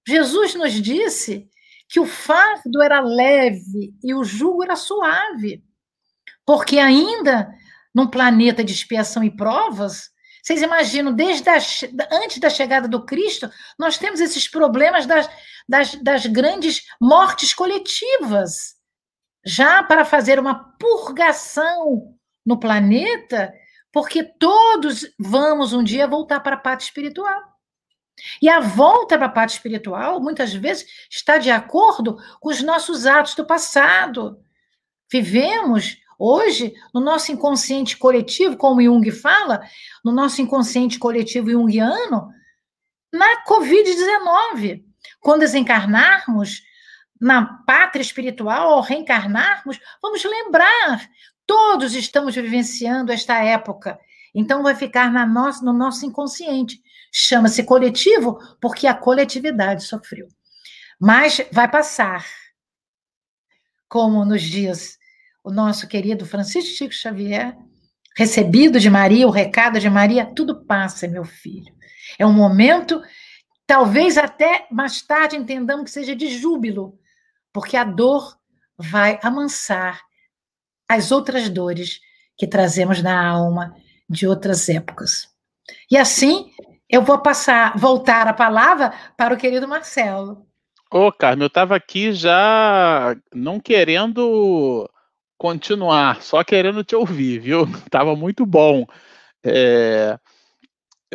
[0.07, 1.49] Jesus nos disse
[1.89, 5.66] que o fardo era leve e o jugo era suave.
[6.47, 7.53] Porque ainda
[7.93, 10.09] num planeta de expiação e provas,
[10.41, 11.57] vocês imaginam, desde a,
[12.09, 15.29] antes da chegada do Cristo, nós temos esses problemas das,
[15.67, 18.75] das, das grandes mortes coletivas.
[19.45, 23.53] Já para fazer uma purgação no planeta,
[23.91, 27.41] porque todos vamos um dia voltar para a parte espiritual.
[28.41, 33.05] E a volta para a parte espiritual, muitas vezes, está de acordo com os nossos
[33.05, 34.39] atos do passado.
[35.11, 39.61] Vivemos hoje no nosso inconsciente coletivo, como Jung fala,
[40.03, 42.29] no nosso inconsciente coletivo junguiano,
[43.11, 44.83] na Covid-19.
[45.19, 46.61] Quando desencarnarmos
[47.19, 51.09] na pátria espiritual, ao reencarnarmos, vamos lembrar
[51.47, 53.97] Todos estamos vivenciando esta época.
[54.35, 56.81] Então, vai ficar na nossa, no nosso inconsciente.
[57.09, 60.27] Chama-se coletivo porque a coletividade sofreu.
[60.99, 62.25] mas vai passar.
[63.87, 64.96] Como nos dias
[65.47, 67.55] o nosso querido Francisco Chico Xavier,
[68.17, 71.73] recebido de Maria, o recado de Maria, tudo passa, meu filho.
[72.19, 73.01] É um momento,
[73.65, 76.99] talvez até mais tarde entendamos que seja de júbilo,
[77.53, 78.37] porque a dor
[78.77, 80.01] vai amansar
[80.89, 82.01] as outras dores
[82.37, 83.73] que trazemos na alma
[84.09, 85.29] de outras épocas.
[85.89, 86.51] E assim,
[86.89, 90.45] eu vou passar, voltar a palavra para o querido Marcelo.
[90.91, 94.89] Ô, Carmen, eu estava aqui já não querendo
[95.37, 97.65] continuar, só querendo te ouvir, viu?
[97.91, 98.85] Tava muito bom.
[99.43, 100.17] É,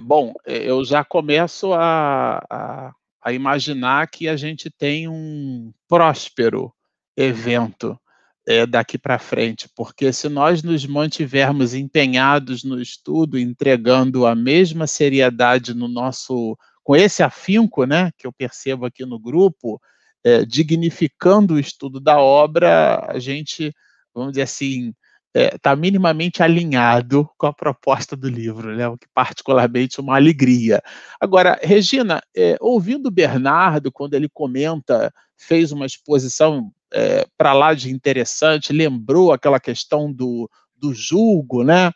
[0.02, 6.72] bom, eu já começo a, a, a imaginar que a gente tem um próspero
[7.16, 7.98] evento
[8.46, 14.86] é, daqui para frente, porque se nós nos mantivermos empenhados no estudo, entregando a mesma
[14.86, 19.80] seriedade no nosso, com esse afinco, né, que eu percebo aqui no grupo,
[20.24, 23.72] é, dignificando o estudo da obra, a gente,
[24.14, 24.94] vamos dizer assim,
[25.34, 28.86] está é, tá minimamente alinhado com a proposta do livro, né?
[28.88, 30.82] o que particularmente é uma alegria.
[31.20, 37.72] Agora, Regina, é, ouvindo o Bernardo, quando ele comenta, fez uma exposição é, para lá
[37.72, 41.90] de interessante, lembrou aquela questão do, do julgo, né?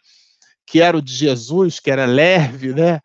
[0.67, 3.01] Que era o de Jesus, que era leve, né?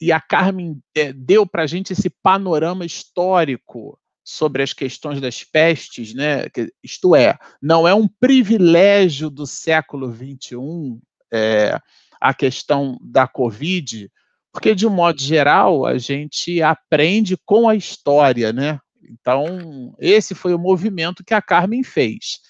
[0.00, 5.44] E a Carmen é, deu para a gente esse panorama histórico sobre as questões das
[5.44, 6.46] pestes, né?
[6.82, 11.00] Isto é, não é um privilégio do século XXI
[11.32, 11.78] é,
[12.20, 14.10] a questão da Covid,
[14.52, 18.80] porque de um modo geral a gente aprende com a história, né?
[19.08, 22.40] Então, esse foi o movimento que a Carmen fez.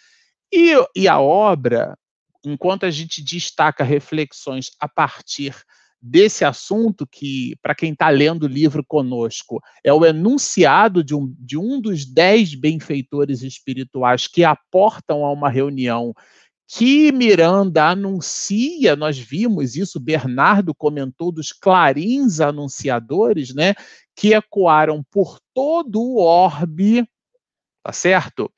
[0.50, 1.94] E, e a obra,
[2.42, 5.54] enquanto a gente destaca reflexões a partir
[6.06, 11.34] desse assunto, que, para quem está lendo o livro conosco, é o enunciado de um,
[11.38, 16.14] de um dos dez benfeitores espirituais que aportam a uma reunião
[16.68, 23.74] que Miranda anuncia, nós vimos isso, Bernardo comentou dos clarins anunciadores, né,
[24.16, 27.08] que ecoaram por todo o orbe,
[27.84, 28.50] tá certo?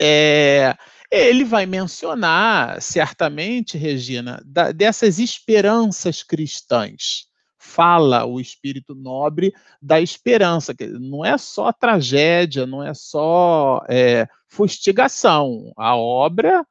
[0.00, 0.76] É,
[1.10, 7.26] ele vai mencionar, certamente, Regina, da, dessas esperanças cristãs.
[7.58, 14.26] Fala o espírito nobre da esperança, que não é só tragédia, não é só é,
[14.48, 15.72] fustigação.
[15.76, 16.64] A obra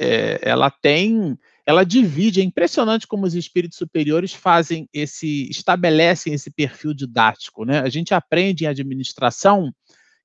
[0.00, 2.40] é, ela tem, ela divide.
[2.40, 7.80] É impressionante como os espíritos superiores fazem esse, estabelecem esse perfil didático, né?
[7.80, 9.72] A gente aprende em administração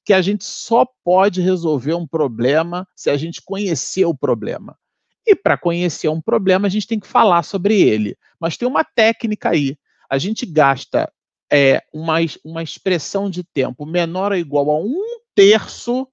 [0.06, 4.78] que a gente só pode resolver um problema se a gente conhecer o problema.
[5.26, 8.16] E para conhecer um problema, a gente tem que falar sobre ele.
[8.40, 9.76] Mas tem uma técnica aí.
[10.08, 11.12] A gente gasta
[11.52, 15.02] é, uma, uma expressão de tempo menor ou igual a um
[15.34, 16.08] terço,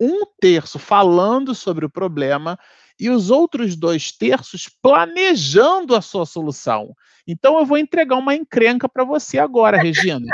[0.00, 2.58] um terço falando sobre o problema
[2.98, 6.92] e os outros dois terços planejando a sua solução.
[7.24, 10.26] Então eu vou entregar uma encrenca para você agora, Regina.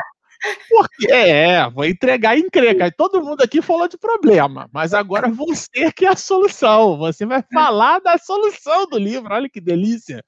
[0.68, 2.92] Porque é, vou entregar encrenca.
[2.96, 6.98] Todo mundo aqui falou de problema, mas agora você que é a solução.
[6.98, 9.33] Você vai falar da solução do livro.
[9.33, 10.22] Olha que delícia.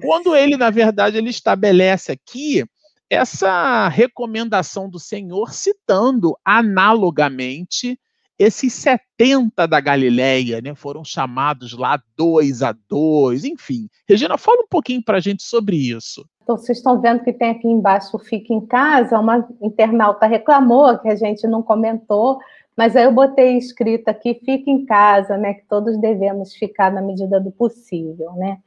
[0.00, 2.64] Quando ele, na verdade, ele estabelece aqui
[3.10, 7.98] essa recomendação do Senhor citando analogamente
[8.42, 13.88] esses 70 da Galileia, né, foram chamados lá dois a dois, enfim.
[14.08, 16.26] Regina, fala um pouquinho para a gente sobre isso.
[16.42, 21.08] Então, vocês estão vendo que tem aqui embaixo Fique em Casa, uma internauta reclamou que
[21.08, 22.38] a gente não comentou,
[22.76, 27.00] mas aí eu botei escrito aqui Fique em Casa, né, que todos devemos ficar na
[27.00, 28.58] medida do possível, né.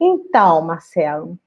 [0.00, 1.38] Então, Marcelo,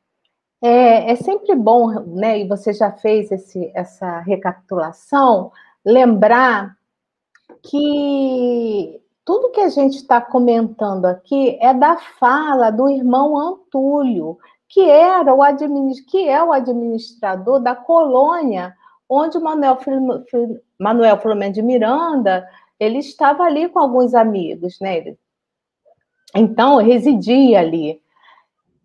[0.63, 5.51] é, é sempre bom, né, e você já fez esse, essa recapitulação,
[5.83, 6.73] lembrar
[7.63, 14.81] que tudo que a gente está comentando aqui é da fala do irmão Antúlio, que
[14.81, 15.41] era o
[16.08, 18.75] que é o administrador da colônia
[19.10, 19.77] onde Manuel,
[20.80, 22.47] Manuel Filomeno de Miranda
[22.80, 25.15] ele estava ali com alguns amigos, né?
[26.36, 28.01] Então residia ali.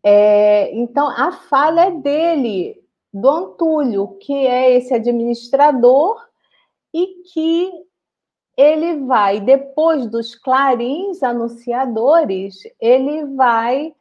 [0.03, 2.81] É, então a fala é dele,
[3.13, 6.25] do Antúlio, que é esse administrador
[6.95, 7.71] e que
[8.61, 13.95] ele vai, depois dos clarins anunciadores, ele vai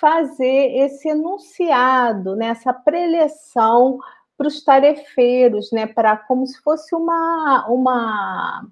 [0.00, 3.98] fazer esse enunciado, né, essa preleção
[4.36, 8.68] para os tarefeiros, né, para como se fosse uma, uma,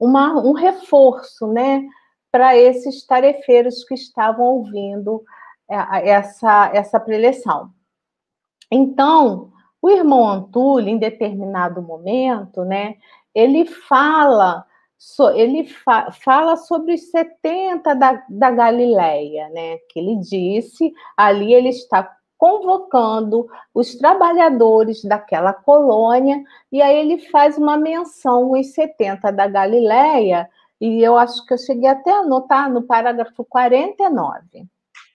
[0.00, 1.86] uma um reforço, né,
[2.32, 5.22] para esses tarefeiros que estavam ouvindo
[5.70, 7.70] é, essa, essa preleção.
[8.70, 12.96] Então, o irmão Antúlio, em determinado momento, né,
[13.32, 14.66] ele fala
[15.34, 19.78] ele fa fala sobre os 70 da, da Galileia, né?
[19.88, 26.42] Que ele disse, ali ele está convocando os trabalhadores daquela colônia,
[26.72, 30.50] e aí ele faz uma menção os 70 da Galileia,
[30.80, 34.66] e eu acho que eu cheguei até a anotar no parágrafo 49.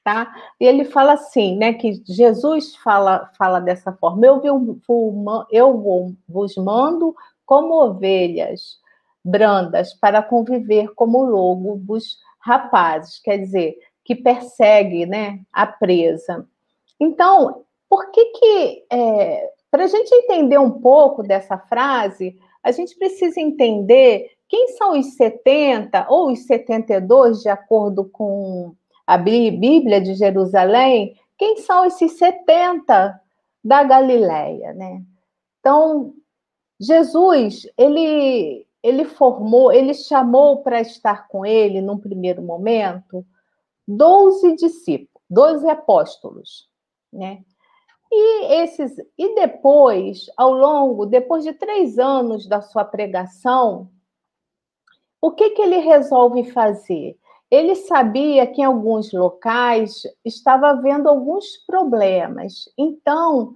[0.06, 0.34] Tá?
[0.58, 4.40] E ele fala assim, né, que Jesus fala, fala dessa forma, eu,
[4.88, 7.14] vou, eu vos mando
[7.46, 8.80] como ovelhas,
[9.28, 16.48] brandas para conviver como lobos rapazes, quer dizer, que persegue né, a presa.
[17.00, 22.98] Então, por que que, é, para a gente entender um pouco dessa frase, a gente
[22.98, 28.74] precisa entender quem são os 70 ou os 72, de acordo com
[29.06, 33.22] a Bíblia de Jerusalém, quem são esses 70
[33.64, 35.02] da Galileia, né?
[35.60, 36.14] Então,
[36.80, 43.26] Jesus, ele ele formou, ele chamou para estar com ele, num primeiro momento,
[43.88, 46.70] doze discípulos, doze apóstolos,
[47.12, 47.44] né?
[48.10, 53.90] E esses, e depois, ao longo, depois de três anos da sua pregação,
[55.22, 57.18] o que que ele resolve fazer?
[57.52, 62.70] Ele sabia que em alguns locais estava havendo alguns problemas.
[62.78, 63.54] Então,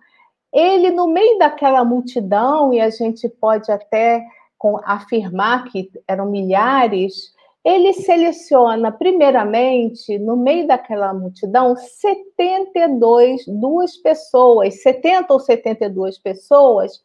[0.51, 4.25] ele no meio daquela multidão e a gente pode até
[4.61, 7.33] com, afirmar que eram milhares,
[7.65, 17.01] ele seleciona, primeiramente, no meio daquela multidão, 72 duas pessoas, 70 ou 72 pessoas,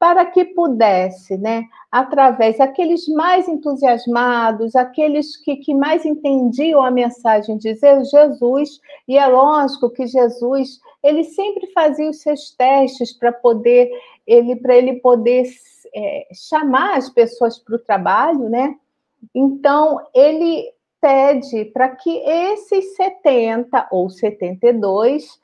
[0.00, 7.58] para que pudesse, né, através daqueles mais entusiasmados, aqueles que, que mais entendiam a mensagem
[7.58, 13.90] de Jesus, e é lógico que Jesus, ele sempre fazia os seus testes para poder,
[14.26, 15.44] ele para ele poder
[15.94, 18.76] é, chamar as pessoas para o trabalho, né?
[19.34, 25.38] Então, ele pede para que esses 70 ou 72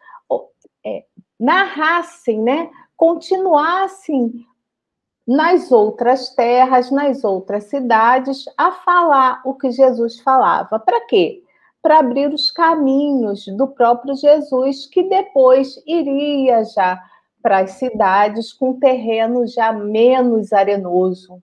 [0.83, 1.05] é,
[1.39, 2.71] narrassem, né?
[2.97, 4.47] Continuassem
[5.27, 10.79] nas outras terras, nas outras cidades, a falar o que Jesus falava.
[10.79, 11.43] Para quê?
[11.83, 17.03] Para abrir os caminhos do próprio Jesus, que depois iria já
[17.43, 21.43] para as cidades com terreno já menos arenoso.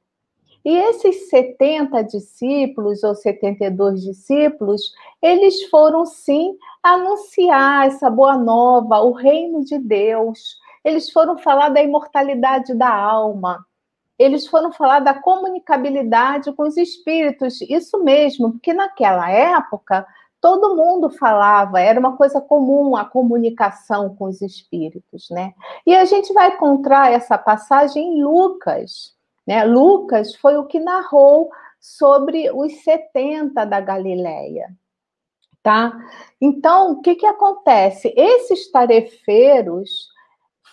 [0.66, 9.12] E esses 70 discípulos ou 72 discípulos, eles foram sim anunciar essa boa nova, o
[9.12, 10.58] reino de Deus.
[10.84, 13.66] Eles foram falar da imortalidade da alma.
[14.18, 17.62] Eles foram falar da comunicabilidade com os espíritos.
[17.62, 20.06] Isso mesmo, porque naquela época
[20.44, 25.54] todo mundo falava, era uma coisa comum a comunicação com os espíritos, né?
[25.86, 29.16] E a gente vai encontrar essa passagem em Lucas,
[29.48, 29.64] né?
[29.64, 34.68] Lucas foi o que narrou sobre os 70 da Galileia,
[35.62, 35.98] tá?
[36.42, 38.14] Então, o que que acontece?
[38.14, 40.13] Esses tarefeiros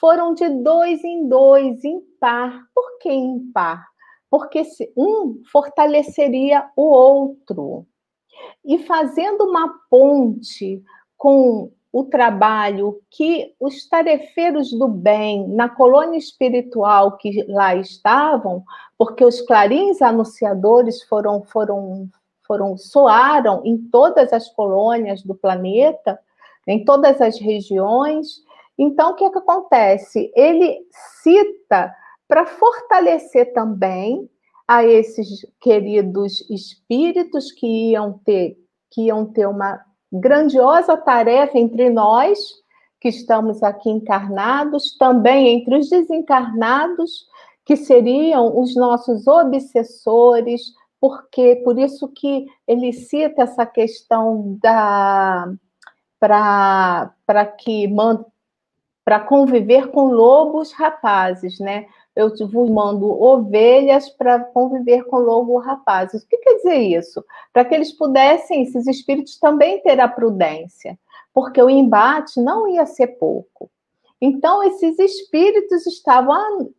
[0.01, 2.63] foram de dois em dois, impar.
[2.75, 3.87] Por que impar?
[4.31, 4.63] Porque
[4.97, 7.87] um fortaleceria o outro
[8.65, 10.83] e fazendo uma ponte
[11.17, 18.65] com o trabalho que os tarefeiros do bem na colônia espiritual que lá estavam,
[18.97, 22.09] porque os clarins anunciadores foram foram
[22.47, 26.19] foram soaram em todas as colônias do planeta,
[26.67, 28.43] em todas as regiões.
[28.83, 30.33] Então, o que, é que acontece?
[30.35, 30.79] Ele
[31.23, 31.95] cita
[32.27, 34.27] para fortalecer também
[34.67, 38.57] a esses queridos espíritos que iam ter
[38.91, 42.39] que iam ter uma grandiosa tarefa entre nós
[43.01, 47.27] que estamos aqui encarnados, também entre os desencarnados,
[47.65, 50.63] que seriam os nossos obsessores,
[51.01, 55.53] porque por isso que ele cita essa questão da
[56.19, 57.89] para que
[59.05, 61.87] para conviver com lobos rapazes, né?
[62.15, 66.23] eu vos mando ovelhas para conviver com lobo rapazes.
[66.23, 67.25] O que quer dizer isso?
[67.53, 70.99] Para que eles pudessem, esses espíritos, também ter a prudência,
[71.33, 73.71] porque o embate não ia ser pouco.
[74.21, 76.71] Então, esses espíritos estavam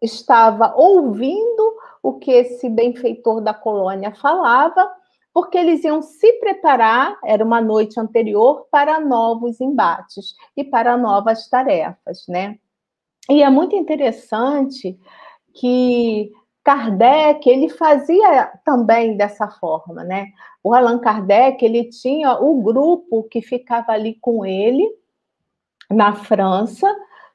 [0.00, 4.92] estava ouvindo o que esse benfeitor da colônia falava,
[5.32, 11.48] porque eles iam se preparar, era uma noite anterior, para novos embates e para novas
[11.48, 12.58] tarefas, né?
[13.30, 14.98] E é muito interessante
[15.54, 16.30] que
[16.64, 20.26] Kardec, ele fazia também dessa forma, né?
[20.62, 24.88] O Allan Kardec, ele tinha o grupo que ficava ali com ele
[25.90, 26.86] na França,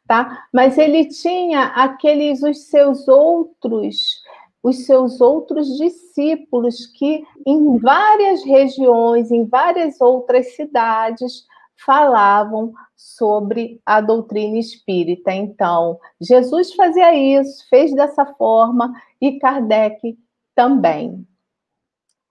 [0.08, 0.46] tá?
[0.54, 4.22] Mas ele tinha aqueles os seus outros
[4.64, 11.46] os seus outros discípulos que em várias regiões, em várias outras cidades
[11.86, 15.32] falavam sobre a doutrina espírita.
[15.32, 18.92] Então, Jesus fazia isso, fez dessa forma
[19.22, 20.18] e Kardec
[20.56, 21.26] também,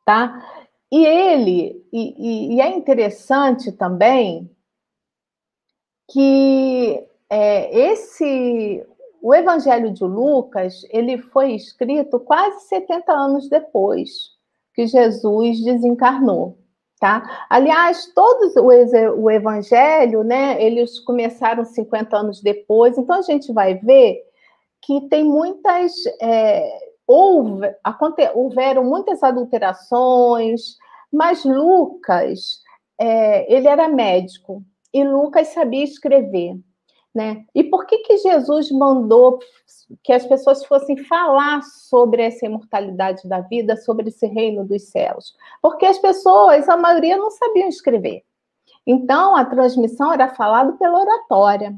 [0.05, 0.45] tá?
[0.91, 4.51] E ele, e, e é interessante também
[6.09, 8.87] que é, esse
[9.23, 14.37] o Evangelho de Lucas ele foi escrito quase 70 anos depois
[14.75, 16.59] que Jesus desencarnou,
[17.01, 17.47] tá?
[17.49, 20.62] Aliás, todos o, Evangelho, né?
[20.62, 24.23] Eles começaram 50 anos depois, então a gente vai ver
[24.83, 27.75] que tem muitas é, houve,
[28.35, 30.77] houveram muitas adulterações,
[31.12, 32.61] mas Lucas
[33.01, 34.62] é, ele era médico
[34.93, 36.57] e Lucas sabia escrever.
[37.17, 37.47] Né?
[37.55, 39.39] E por que, que Jesus mandou
[40.05, 45.35] que as pessoas fossem falar sobre essa imortalidade da vida, sobre esse reino dos céus?
[45.62, 48.23] Porque as pessoas, a maioria, não sabiam escrever.
[48.87, 51.75] Então, a transmissão era falada pela oratória.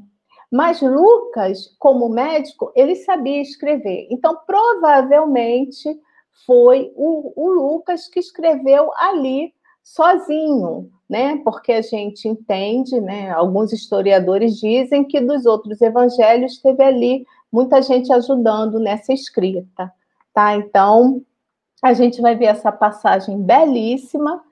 [0.51, 4.09] Mas Lucas, como médico, ele sabia escrever.
[4.11, 5.89] Então, provavelmente
[6.45, 9.55] foi o, o Lucas que escreveu ali
[9.89, 11.41] sozinho, né?
[11.43, 13.31] Porque a gente entende, né?
[13.31, 19.91] Alguns historiadores dizem que dos outros evangelhos teve ali muita gente ajudando nessa escrita,
[20.35, 20.55] tá?
[20.57, 21.23] Então,
[21.83, 24.43] a gente vai ver essa passagem belíssima,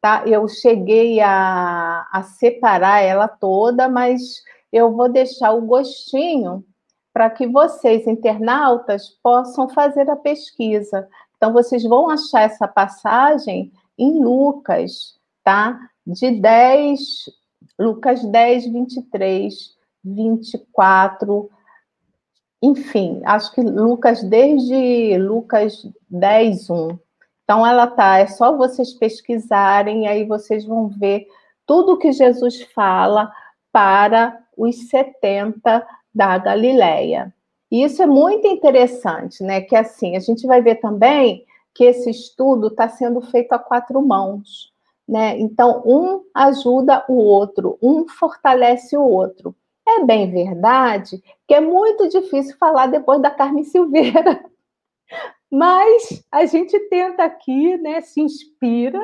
[0.00, 0.22] tá?
[0.26, 4.42] Eu cheguei a, a separar ela toda, mas
[4.72, 6.64] eu vou deixar o gostinho
[7.12, 11.06] para que vocês, internautas, possam fazer a pesquisa.
[11.36, 15.78] Então, vocês vão achar essa passagem em Lucas, tá?
[16.06, 17.00] De 10,
[17.78, 21.50] Lucas 10, 23, 24,
[22.62, 26.98] enfim, acho que Lucas, desde Lucas 10, 1.
[27.44, 31.28] Então, ela tá, é só vocês pesquisarem, aí vocês vão ver
[31.64, 33.32] tudo que Jesus fala
[33.70, 37.32] para os 70 da Galileia.
[37.70, 39.60] E isso é muito interessante, né?
[39.60, 41.45] Que assim, a gente vai ver também
[41.76, 44.72] que esse estudo está sendo feito a quatro mãos.
[45.06, 45.38] Né?
[45.38, 49.54] Então, um ajuda o outro, um fortalece o outro.
[49.86, 54.44] É bem verdade que é muito difícil falar depois da Carmen Silveira,
[55.50, 59.00] mas a gente tenta aqui, né, se inspira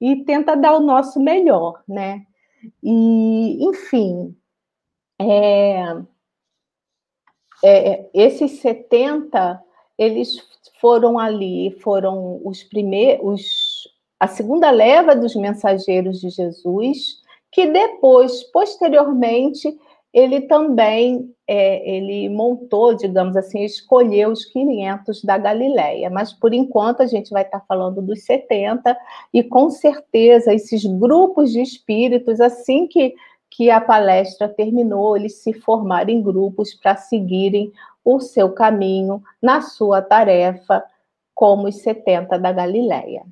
[0.00, 2.24] e tenta dar o nosso melhor, né?
[2.82, 4.34] E, enfim,
[5.20, 5.94] é,
[7.62, 9.62] é, esses 70
[10.02, 10.36] eles
[10.80, 13.88] foram ali, foram os primeiros,
[14.18, 19.78] a segunda leva dos mensageiros de Jesus, que depois, posteriormente,
[20.12, 27.02] ele também é, ele montou, digamos assim, escolheu os 500 da Galileia, mas por enquanto
[27.02, 28.96] a gente vai estar falando dos 70
[29.32, 33.14] e com certeza esses grupos de espíritos, assim que
[33.54, 37.70] que a palestra terminou, eles se formaram em grupos para seguirem
[38.04, 40.82] o seu caminho na sua tarefa
[41.34, 43.22] como os 70 da Galileia.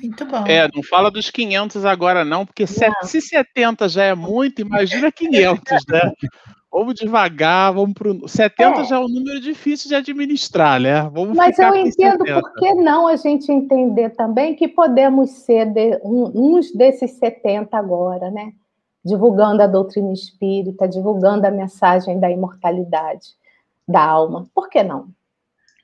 [0.00, 0.46] Muito bom.
[0.46, 3.08] É, não fala dos 500 agora não, porque não.
[3.08, 6.12] se 70 já é muito, imagina 500, né?
[6.72, 8.28] Vamos devagar, vamos para o.
[8.28, 8.84] 70 é.
[8.84, 11.02] já é um número difícil de administrar, né?
[11.12, 15.98] Vamos Mas eu entendo por que não a gente entender também que podemos ser de,
[16.04, 18.52] um, uns desses 70 agora, né?
[19.04, 23.39] Divulgando a doutrina espírita, divulgando a mensagem da imortalidade
[23.90, 24.46] da alma.
[24.54, 25.08] Por que não?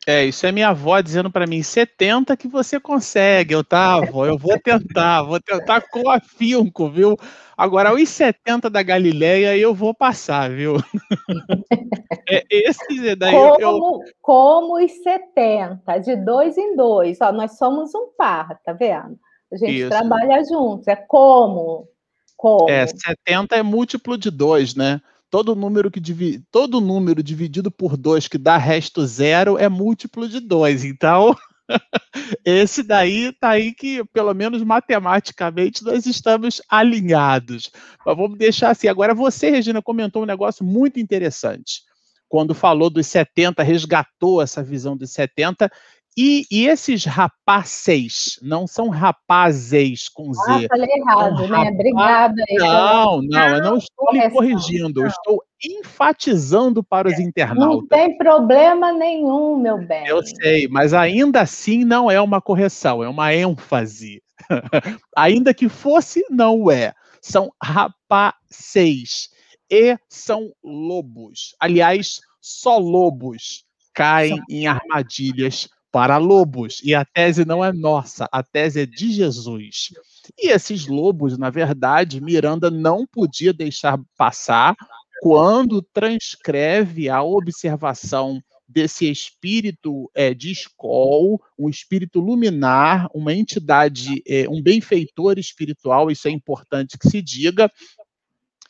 [0.08, 4.24] É, isso é minha avó dizendo para mim, 70 que você consegue, eu tá, avó,
[4.24, 7.16] eu vou tentar, vou tentar com afinco, viu?
[7.56, 10.76] Agora, os 70 da Galileia eu vou passar, viu?
[12.30, 14.00] é, esse daí como, eu...
[14.22, 19.18] como os 70, de dois em dois, ó, nós somos um par, tá vendo?
[19.52, 19.90] A gente isso.
[19.90, 21.88] trabalha juntos, é como,
[22.36, 22.70] como.
[22.70, 25.00] É, 70 é múltiplo de dois, né?
[25.36, 26.42] Todo número que divi...
[26.50, 30.86] todo número dividido por 2 que dá resto zero é múltiplo de 2.
[30.86, 31.36] Então,
[32.42, 37.70] esse daí tá aí que, pelo menos matematicamente, nós estamos alinhados.
[38.06, 38.88] Mas vamos deixar assim.
[38.88, 41.82] Agora, você, Regina, comentou um negócio muito interessante.
[42.30, 45.70] Quando falou dos 70, resgatou essa visão dos 70
[46.16, 50.42] e, e, esses rapazes não são rapazes com Z.
[50.48, 51.56] Ah, falei errado, né?
[51.58, 51.74] Rapaz...
[51.74, 52.44] Obrigada.
[52.52, 57.68] Não, não, eu não estou lhe corrigindo, eu estou enfatizando para os internautas.
[57.68, 60.06] Não tem problema nenhum, meu bem.
[60.06, 64.22] Eu sei, mas ainda assim não é uma correção, é uma ênfase.
[65.14, 66.94] ainda que fosse, não é.
[67.20, 69.28] São rapazes.
[69.70, 71.54] e são lobos.
[71.60, 76.82] Aliás, só lobos caem em armadilhas para lobos.
[76.84, 79.94] E a tese não é nossa, a tese é de Jesus.
[80.38, 84.76] E esses lobos, na verdade, Miranda não podia deixar passar
[85.22, 94.46] quando transcreve a observação desse espírito é, de escol, um espírito luminar, uma entidade, é,
[94.50, 97.72] um benfeitor espiritual, isso é importante que se diga.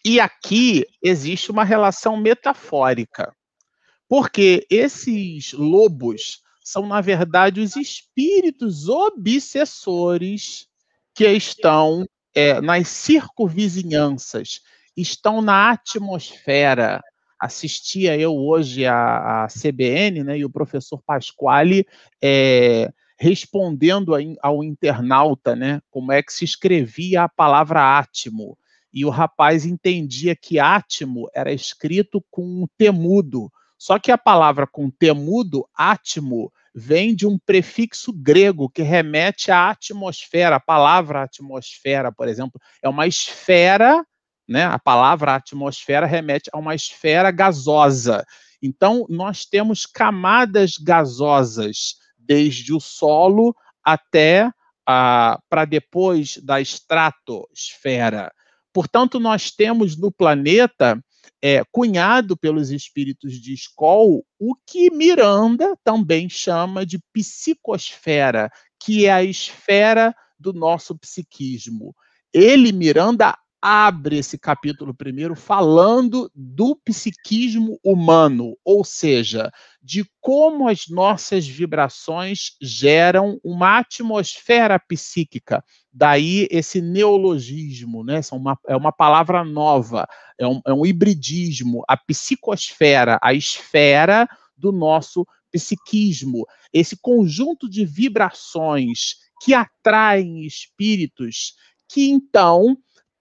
[0.05, 3.35] E aqui existe uma relação metafórica,
[4.09, 10.67] porque esses lobos são, na verdade, os espíritos obsessores
[11.15, 12.05] que estão
[12.35, 14.63] é, nas circunvizinhanças,
[14.97, 17.01] estão na atmosfera,
[17.39, 21.87] assistia eu hoje à, à CBN, né, e o professor Pasquale
[22.21, 24.13] é, respondendo
[24.43, 28.59] ao internauta, né, como é que se escrevia a palavra átimo.
[28.93, 33.53] E o rapaz entendia que átimo era escrito com um temudo.
[33.79, 39.71] Só que a palavra com temudo, átimo, vem de um prefixo grego que remete à
[39.71, 40.57] atmosfera.
[40.57, 44.05] A palavra atmosfera, por exemplo, é uma esfera
[44.49, 44.65] né?
[44.65, 48.25] A palavra atmosfera remete a uma esfera gasosa.
[48.63, 53.55] Então, nós temos camadas gasosas, desde o solo
[53.85, 54.51] até
[54.85, 58.33] para depois da estratosfera.
[58.73, 61.03] Portanto, nós temos no planeta,
[61.43, 68.51] é, cunhado pelos espíritos de Skoll, o que Miranda também chama de psicosfera,
[68.81, 71.95] que é a esfera do nosso psiquismo.
[72.33, 73.37] Ele, Miranda,
[73.69, 79.51] abre esse capítulo primeiro falando do psiquismo humano, ou seja,
[79.83, 85.65] de como as nossas vibrações geram uma atmosfera psíquica.
[85.93, 88.21] Daí esse neologismo, né?
[88.31, 90.07] Uma, é uma palavra nova,
[90.39, 97.85] é um, é um hibridismo, a psicosfera, a esfera do nosso psiquismo, esse conjunto de
[97.85, 101.57] vibrações que atraem espíritos
[101.89, 102.77] que então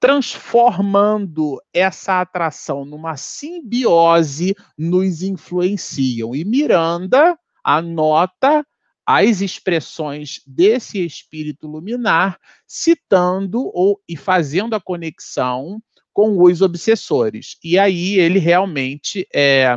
[0.05, 6.35] transformando essa atração numa simbiose, nos influenciam.
[6.35, 8.63] E Miranda anota
[9.03, 12.37] as expressões desse espírito luminar,
[12.67, 15.81] citando ou e fazendo a conexão
[16.13, 17.57] com os obsessores.
[17.63, 19.75] E aí ele realmente é,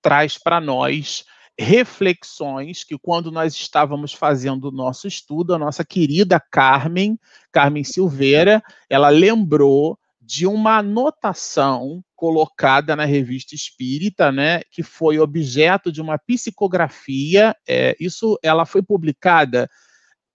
[0.00, 1.24] traz para nós
[1.58, 7.18] reflexões que quando nós estávamos fazendo o nosso estudo, a nossa querida Carmen,
[7.50, 15.90] Carmen Silveira, ela lembrou de uma anotação colocada na revista Espírita, né, que foi objeto
[15.90, 17.56] de uma psicografia.
[17.66, 19.68] É, isso, ela foi publicada.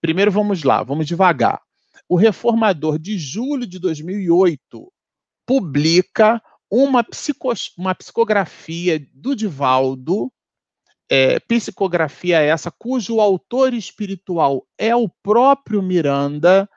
[0.01, 1.61] Primeiro, vamos lá, vamos devagar.
[2.09, 4.91] O Reformador de julho de 2008
[5.45, 10.32] publica uma, psico, uma psicografia do Divaldo,
[11.15, 16.67] é, psicografia essa cujo autor espiritual é o próprio Miranda.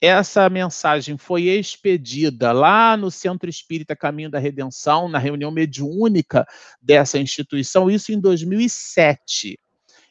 [0.00, 6.46] Essa mensagem foi expedida lá no Centro Espírita Caminho da Redenção, na reunião mediúnica
[6.80, 9.58] dessa instituição, isso em 2007.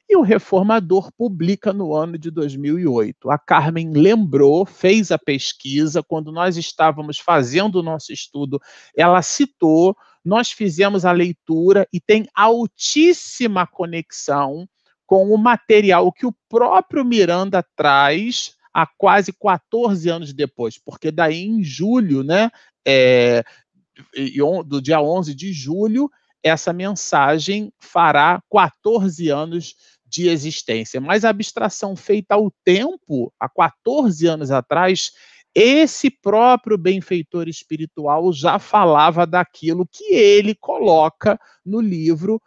[0.10, 3.32] E o Reformador publica no ano de 2008.
[3.32, 8.60] A Carmen lembrou, fez a pesquisa, quando nós estávamos fazendo o nosso estudo,
[8.94, 14.68] ela citou nós fizemos a leitura e tem altíssima conexão
[15.06, 21.44] com o material que o próprio Miranda traz há quase 14 anos depois, porque daí
[21.44, 22.52] em julho, né,
[22.86, 23.44] é,
[24.66, 26.10] do dia 11 de julho,
[26.44, 31.00] essa mensagem fará 14 anos de existência.
[31.00, 35.12] Mas a abstração feita ao tempo, há 14 anos atrás,
[35.54, 42.41] esse próprio benfeitor espiritual já falava daquilo que ele coloca no livro,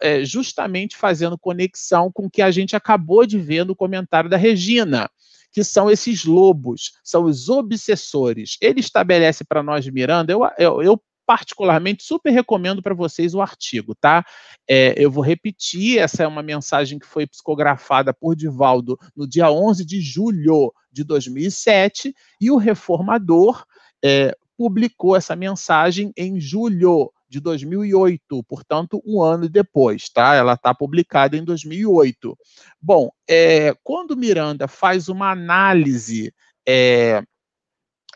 [0.00, 4.36] é, justamente fazendo conexão com o que a gente acabou de ver no comentário da
[4.36, 5.10] Regina,
[5.50, 8.56] que são esses lobos, são os obsessores.
[8.60, 13.94] Ele estabelece para nós, Miranda, eu, eu, eu particularmente super recomendo para vocês o artigo,
[13.94, 14.24] tá?
[14.68, 19.50] É, eu vou repetir, essa é uma mensagem que foi psicografada por Divaldo no dia
[19.50, 23.64] 11 de julho de 2007, e o Reformador
[24.04, 30.34] é, publicou essa mensagem em julho de 2008, portanto, um ano depois, tá?
[30.34, 32.38] Ela está publicada em 2008.
[32.80, 36.32] Bom, é, quando Miranda faz uma análise
[36.66, 37.22] é,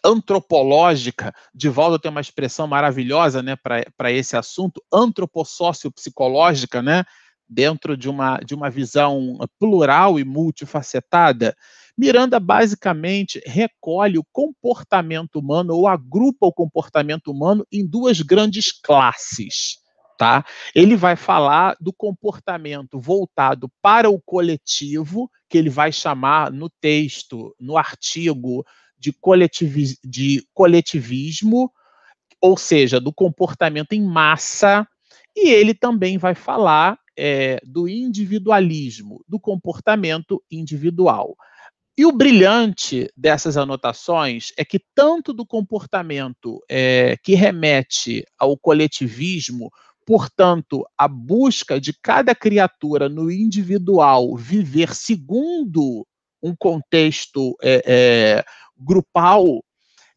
[0.04, 7.04] antropológica, Divaldo tem uma expressão maravilhosa né, para esse assunto, antropossócio-psicológica, né,
[7.48, 11.56] dentro de uma, de uma visão plural e multifacetada,
[11.98, 19.78] Miranda basicamente recolhe o comportamento humano ou agrupa o comportamento humano em duas grandes classes.
[20.16, 20.44] Tá?
[20.74, 27.52] Ele vai falar do comportamento voltado para o coletivo, que ele vai chamar no texto,
[27.58, 28.64] no artigo,
[28.98, 31.72] de, coletivi de coletivismo,
[32.40, 34.86] ou seja, do comportamento em massa,
[35.36, 41.36] e ele também vai falar é, do individualismo, do comportamento individual.
[41.96, 49.68] E o brilhante dessas anotações é que tanto do comportamento é, que remete ao coletivismo,
[50.06, 56.06] portanto, a busca de cada criatura no individual viver segundo
[56.42, 58.44] um contexto é, é,
[58.76, 59.64] grupal,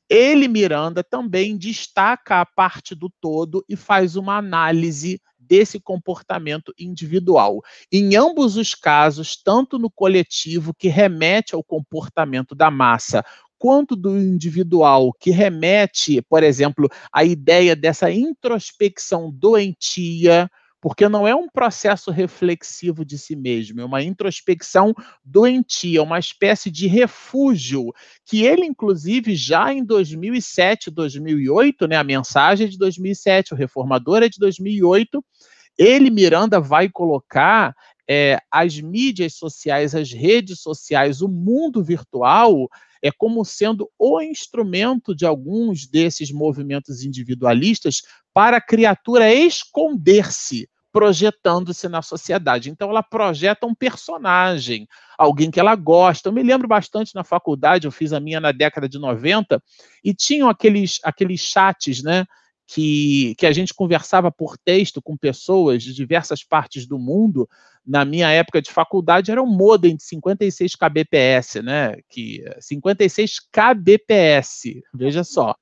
[0.09, 7.61] ele, Miranda, também destaca a parte do todo e faz uma análise desse comportamento individual.
[7.91, 13.23] Em ambos os casos, tanto no coletivo, que remete ao comportamento da massa,
[13.57, 20.49] quanto do individual, que remete, por exemplo, à ideia dessa introspecção doentia,
[20.81, 26.71] porque não é um processo reflexivo de si mesmo, é uma introspecção doentia, uma espécie
[26.71, 27.93] de refúgio,
[28.25, 34.23] que ele, inclusive, já em 2007, 2008, né, a mensagem é de 2007, o reformador
[34.23, 35.23] é de 2008,
[35.77, 37.75] ele, Miranda, vai colocar
[38.09, 42.67] é, as mídias sociais, as redes sociais, o mundo virtual,
[43.03, 48.01] é como sendo o instrumento de alguns desses movimentos individualistas
[48.33, 52.69] para a criatura esconder-se projetando-se na sociedade.
[52.69, 54.87] Então, ela projeta um personagem,
[55.17, 56.29] alguém que ela gosta.
[56.29, 59.61] Eu me lembro bastante na faculdade, eu fiz a minha na década de 90,
[60.03, 62.25] e tinham aqueles, aqueles chats, né?
[62.67, 67.47] Que, que a gente conversava por texto com pessoas de diversas partes do mundo.
[67.85, 71.95] Na minha época de faculdade era um modem de 56 kbps, né?
[72.09, 75.53] Que 56 kbps, veja só.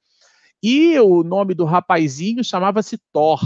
[0.62, 3.40] E o nome do rapazinho chamava-se Thor.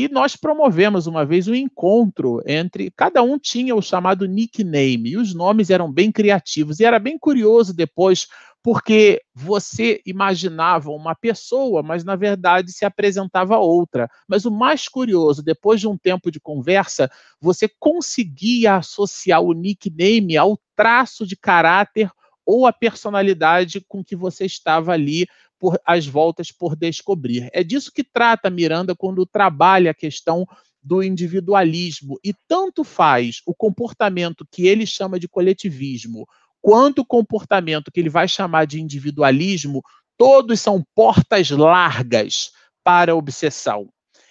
[0.00, 2.90] E nós promovemos uma vez um encontro entre.
[2.96, 6.80] Cada um tinha o chamado nickname, e os nomes eram bem criativos.
[6.80, 8.26] E era bem curioso depois,
[8.62, 14.08] porque você imaginava uma pessoa, mas na verdade se apresentava outra.
[14.26, 20.34] Mas o mais curioso, depois de um tempo de conversa, você conseguia associar o nickname
[20.34, 22.10] ao traço de caráter
[22.46, 25.26] ou a personalidade com que você estava ali
[25.60, 27.50] por as voltas por descobrir.
[27.52, 30.46] É disso que trata Miranda quando trabalha a questão
[30.82, 36.26] do individualismo e tanto faz o comportamento que ele chama de coletivismo,
[36.62, 39.82] quanto o comportamento que ele vai chamar de individualismo,
[40.16, 42.50] todos são portas largas
[42.82, 43.90] para a obsessão.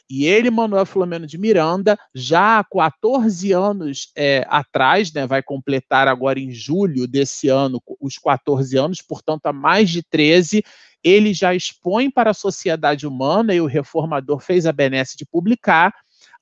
[0.10, 6.08] E ele, Manuel Filomeno de Miranda, já há 14 anos é, atrás, né, vai completar
[6.08, 10.64] agora em julho desse ano os 14 anos, portanto, há mais de 13,
[11.04, 15.93] ele já expõe para a sociedade humana, e o reformador fez a benesse de publicar,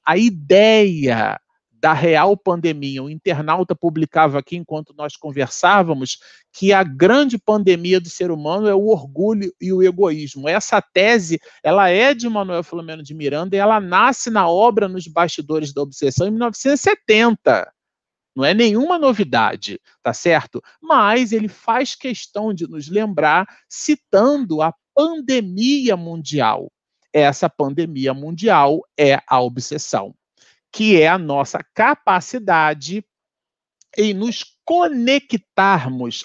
[0.05, 1.39] a ideia
[1.79, 3.03] da real pandemia.
[3.03, 6.17] O internauta publicava aqui, enquanto nós conversávamos,
[6.51, 10.49] que a grande pandemia do ser humano é o orgulho e o egoísmo.
[10.49, 15.07] Essa tese, ela é de Manuel Filomeno de Miranda e ela nasce na obra Nos
[15.07, 17.71] Bastidores da Obsessão em 1970.
[18.37, 20.61] Não é nenhuma novidade, tá certo?
[20.79, 26.71] Mas ele faz questão de nos lembrar citando a pandemia mundial.
[27.11, 30.13] Essa pandemia mundial é a obsessão,
[30.71, 33.03] que é a nossa capacidade
[33.97, 36.23] em nos conectarmos,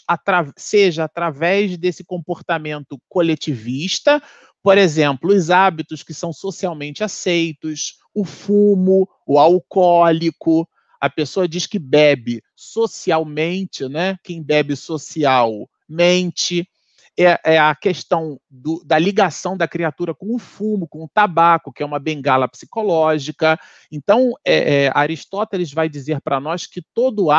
[0.59, 4.23] seja através desse comportamento coletivista,
[4.63, 10.69] por exemplo, os hábitos que são socialmente aceitos, o fumo, o alcoólico,
[11.03, 14.17] a pessoa diz que bebe socialmente, né?
[14.23, 16.65] Quem bebe socialmente
[17.19, 21.73] é, é a questão do, da ligação da criatura com o fumo, com o tabaco,
[21.73, 23.59] que é uma bengala psicológica.
[23.91, 27.31] Então, é, é, Aristóteles vai dizer para nós que todo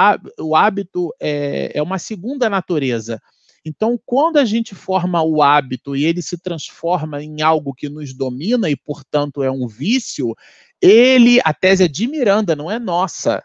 [0.41, 3.17] o hábito é, é uma segunda natureza.
[3.63, 8.13] Então, quando a gente forma o hábito e ele se transforma em algo que nos
[8.13, 10.35] domina e, portanto, é um vício,
[10.81, 13.41] ele, a tese é de Miranda, não é nossa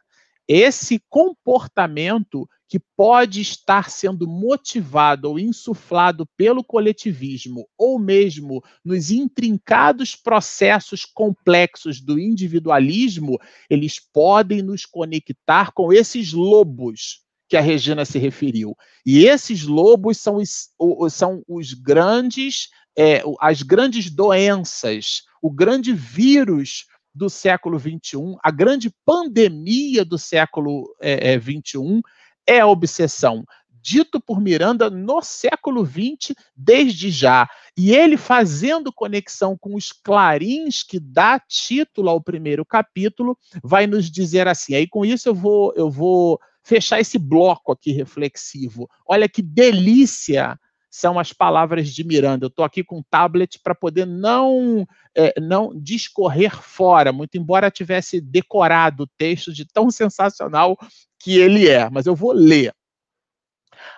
[0.48, 10.14] esse comportamento que pode estar sendo motivado ou insuflado pelo coletivismo, ou mesmo nos intrincados
[10.14, 13.38] processos complexos do individualismo,
[13.68, 18.76] eles podem nos conectar com esses lobos que a Regina se referiu.
[19.04, 20.68] E esses lobos são os,
[21.10, 26.84] são os grandes, é, as grandes doenças, o grande vírus
[27.18, 32.00] do século XXI, a grande pandemia do século XXI
[32.46, 33.44] é, é, é a obsessão.
[33.80, 37.48] dito por Miranda no século XX, desde já.
[37.76, 44.10] E ele fazendo conexão com os clarins que dá título ao primeiro capítulo, vai nos
[44.10, 44.74] dizer assim.
[44.74, 48.88] Aí com isso eu vou eu vou fechar esse bloco aqui reflexivo.
[49.06, 50.58] Olha que delícia
[50.98, 52.44] são as palavras de Miranda.
[52.44, 54.84] Eu estou aqui com um tablet para poder não,
[55.16, 60.76] é, não discorrer fora, muito embora tivesse decorado o texto de tão sensacional
[61.16, 62.74] que ele é, mas eu vou ler.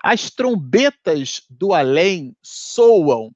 [0.03, 3.33] As trombetas do além soam.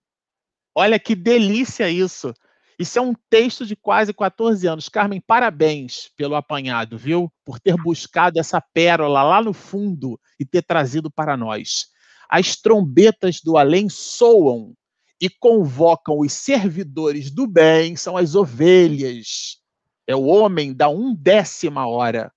[0.75, 2.35] Olha que delícia isso.
[2.79, 4.91] Isso é um texto de quase 14 anos.
[4.91, 7.33] Carmen, parabéns pelo apanhado, viu?
[7.43, 11.94] Por ter buscado essa pérola lá no fundo e ter trazido para nós.
[12.29, 14.75] As trombetas do além soam
[15.21, 19.59] e convocam os servidores do bem, são as ovelhas.
[20.07, 22.33] É o homem da undécima hora.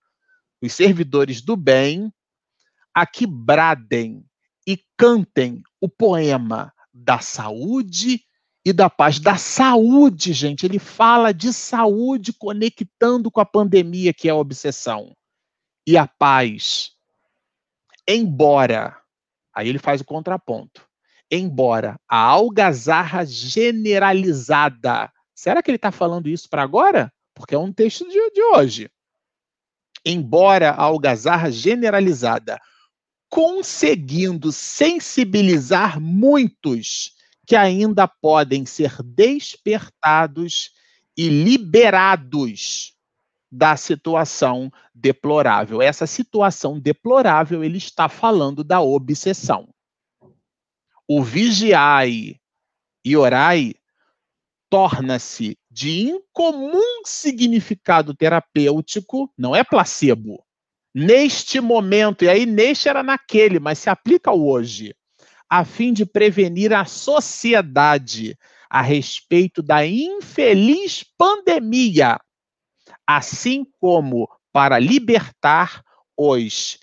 [0.61, 2.11] Os servidores do bem
[2.93, 4.25] a que bradem
[4.65, 8.21] e cantem o poema da saúde
[8.65, 9.19] e da paz.
[9.19, 10.65] Da saúde, gente.
[10.65, 15.15] Ele fala de saúde conectando com a pandemia, que é a obsessão.
[15.85, 16.91] E a paz.
[18.07, 18.97] Embora,
[19.58, 20.88] aí ele faz o contraponto.
[21.32, 25.12] Embora a algazarra generalizada.
[25.34, 27.12] Será que ele está falando isso para agora?
[27.34, 28.88] Porque é um texto de, de hoje.
[30.05, 32.62] Embora a algazarra generalizada
[33.30, 37.14] conseguindo sensibilizar muitos
[37.47, 40.70] que ainda podem ser despertados
[41.18, 42.93] e liberados
[43.52, 45.82] da situação deplorável.
[45.82, 49.70] Essa situação deplorável, ele está falando da obsessão.
[51.08, 52.36] O vigiai
[53.04, 53.74] e orai
[54.70, 60.43] torna-se de incomum significado terapêutico, não é placebo,
[60.93, 64.95] neste momento, e aí neste era naquele, mas se aplica ao hoje,
[65.50, 68.38] a fim de prevenir a sociedade
[68.70, 72.20] a respeito da infeliz pandemia,
[73.08, 75.84] assim como para libertar
[76.18, 76.80] os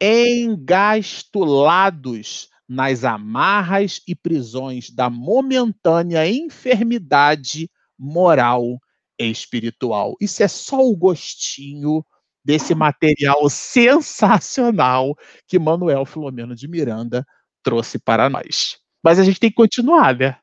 [0.00, 7.68] engastulados nas amarras e prisões da momentânea enfermidade
[7.98, 8.78] moral
[9.18, 10.14] e espiritual.
[10.20, 12.04] Isso é só o gostinho
[12.44, 15.14] desse material sensacional
[15.46, 17.26] que Manuel Filomeno de Miranda
[17.62, 18.78] trouxe para nós.
[19.02, 20.38] Mas a gente tem que continuar, né?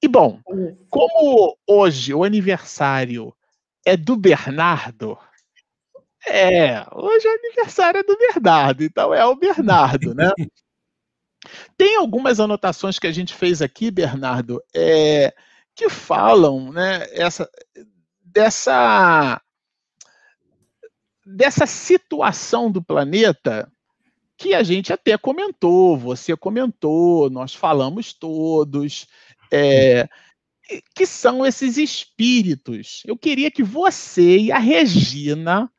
[0.00, 0.40] E bom,
[0.88, 3.34] como hoje o aniversário
[3.86, 5.16] é do Bernardo,
[6.26, 10.30] é, hoje o aniversário é do Bernardo, então é o Bernardo, né?
[11.78, 15.32] Tem algumas anotações que a gente fez aqui, Bernardo, é,
[15.72, 17.48] que falam, né, essa,
[18.20, 19.40] dessa
[21.24, 23.70] dessa situação do planeta
[24.36, 29.06] que a gente até comentou, você comentou, nós falamos todos,
[29.50, 30.08] é,
[30.94, 33.02] que são esses espíritos.
[33.06, 35.70] Eu queria que você e a Regina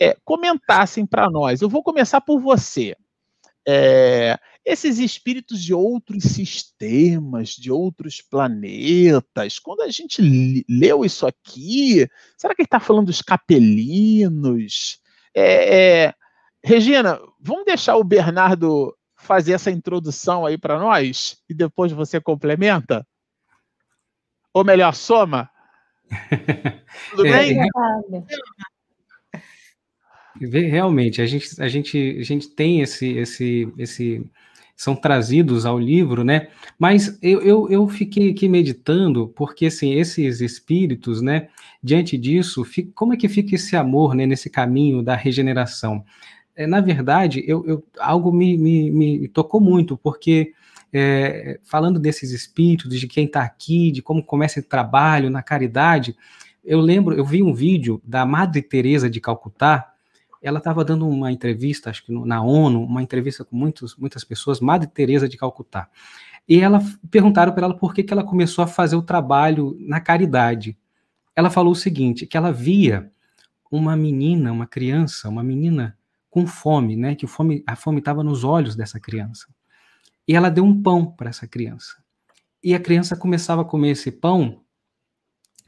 [0.00, 1.60] é, comentassem para nós.
[1.60, 2.96] Eu vou começar por você.
[3.66, 10.20] É, esses espíritos de outros sistemas, de outros planetas, quando a gente
[10.68, 14.98] leu isso aqui, será que ele está falando dos capelinos?
[15.34, 16.14] É, é,
[16.64, 23.06] Regina, vamos deixar o Bernardo fazer essa introdução aí para nós e depois você complementa?
[24.52, 25.50] Ou melhor, soma?
[27.10, 27.58] Tudo é, bem?
[30.70, 34.24] Realmente, a gente, a gente, a gente tem esse, esse, esse
[34.74, 36.48] são trazidos ao livro, né?
[36.78, 41.48] Mas eu, eu, eu fiquei aqui meditando, porque assim, esses espíritos, né,
[41.82, 46.04] diante disso, fica, como é que fica esse amor né, nesse caminho da regeneração?
[46.56, 50.52] É, na verdade, eu, eu algo me, me, me, tocou muito, porque
[50.92, 56.16] é, falando desses espíritos, de quem está aqui, de como começa esse trabalho na caridade,
[56.64, 59.92] eu lembro, eu vi um vídeo da Madre Teresa de Calcutá,
[60.40, 64.60] ela estava dando uma entrevista, acho que na ONU, uma entrevista com muitos, muitas pessoas,
[64.60, 65.88] Madre Teresa de Calcutá.
[66.48, 66.80] E ela
[67.10, 70.76] perguntaram para ela por que, que ela começou a fazer o trabalho na caridade.
[71.34, 73.10] Ela falou o seguinte, que ela via
[73.70, 75.96] uma menina, uma criança, uma menina
[76.28, 77.14] com fome, né?
[77.14, 79.46] Que fome, a fome estava nos olhos dessa criança.
[80.26, 81.96] E ela deu um pão para essa criança.
[82.62, 84.62] E a criança começava a comer esse pão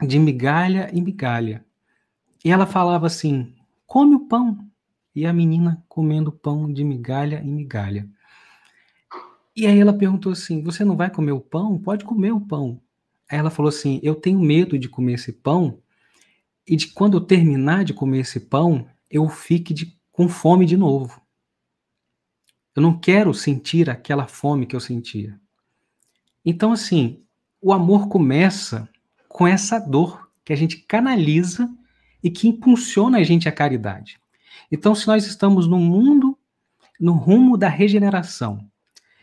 [0.00, 1.64] de migalha em migalha.
[2.44, 3.55] E ela falava assim:
[3.86, 4.59] come o pão.
[5.14, 8.09] E a menina comendo pão de migalha em migalha.
[9.57, 11.78] E aí ela perguntou assim: Você não vai comer o pão?
[11.78, 12.80] Pode comer o pão.
[13.30, 15.78] Aí ela falou assim: Eu tenho medo de comer esse pão
[16.66, 20.76] e de quando eu terminar de comer esse pão, eu fique de, com fome de
[20.76, 21.20] novo.
[22.74, 25.38] Eu não quero sentir aquela fome que eu sentia.
[26.44, 27.22] Então, assim,
[27.60, 28.88] o amor começa
[29.28, 31.72] com essa dor que a gente canaliza
[32.22, 34.18] e que impulsiona a gente à caridade.
[34.70, 36.38] Então, se nós estamos no mundo,
[36.98, 38.68] no rumo da regeneração,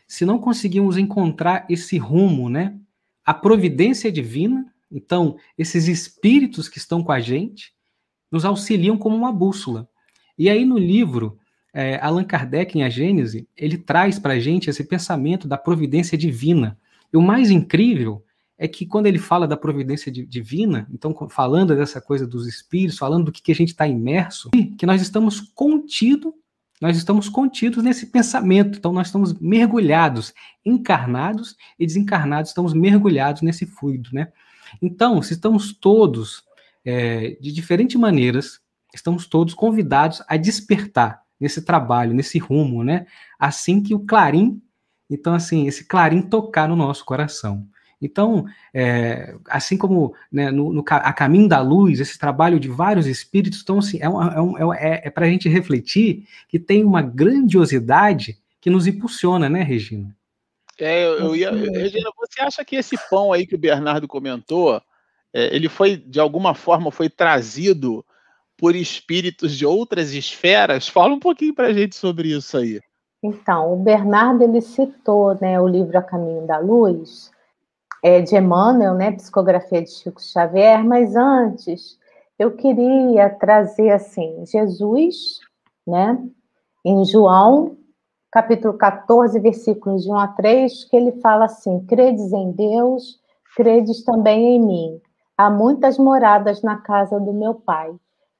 [0.08, 2.78] se não conseguimos encontrar esse rumo, né?
[3.24, 7.74] A providência divina, então, esses espíritos que estão com a gente,
[8.32, 9.88] nos auxiliam como uma bússola.
[10.38, 11.38] E aí, no livro,
[11.74, 16.18] é, Allan Kardec, em A Gênese, ele traz para a gente esse pensamento da providência
[16.18, 16.78] divina.
[17.14, 18.24] E o mais incrível
[18.58, 23.26] é que quando ele fala da providência divina, então falando dessa coisa dos espíritos, falando
[23.26, 26.32] do que, que a gente está imerso, que nós estamos contidos,
[26.80, 30.34] nós estamos contidos nesse pensamento, então nós estamos mergulhados,
[30.66, 34.28] encarnados e desencarnados, estamos mergulhados nesse fluido, né?
[34.82, 36.44] Então, se estamos todos,
[36.86, 38.60] é, de diferentes maneiras,
[38.94, 43.08] estamos todos convidados a despertar nesse trabalho, nesse rumo, né?
[43.40, 44.62] Assim que o clarim,
[45.10, 47.68] então assim, esse clarim tocar no nosso coração.
[48.02, 53.06] Então, é, assim como né, no, no, a caminho da luz, esse trabalho de vários
[53.06, 57.02] espíritos, então, assim, é, um, é, é, é para a gente refletir que tem uma
[57.02, 60.16] grandiosidade que nos impulsiona, né, Regina?
[60.80, 64.82] É, eu, eu ia, Regina, você acha que esse pão aí que o Bernardo comentou,
[65.32, 68.04] é, ele foi, de alguma forma, foi trazido
[68.62, 70.88] por espíritos de outras esferas?
[70.88, 72.80] Fala um pouquinho para a gente sobre isso aí.
[73.24, 77.32] Então, o Bernardo, ele citou né, o livro A Caminho da Luz,
[78.04, 81.98] é, de Emmanuel, né, psicografia de Chico Xavier, mas antes
[82.38, 85.40] eu queria trazer assim, Jesus,
[85.86, 86.24] né,
[86.86, 87.78] em João,
[88.32, 93.20] capítulo 14, versículos de 1 a 3, que ele fala assim: Credes em Deus,
[93.56, 95.02] credes também em mim.
[95.36, 97.92] Há muitas moradas na casa do meu Pai.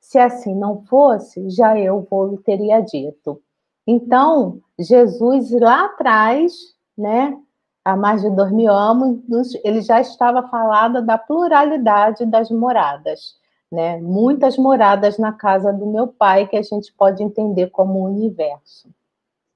[0.02, 3.42] Se assim não fosse, já eu vou teria dito.
[3.88, 6.52] Então, Jesus lá atrás,
[6.98, 7.38] né,
[7.86, 13.38] há mais de dois mil anos, ele já estava falando da pluralidade das moradas,
[13.72, 14.02] né?
[14.02, 18.90] Muitas moradas na casa do meu pai que a gente pode entender como universo,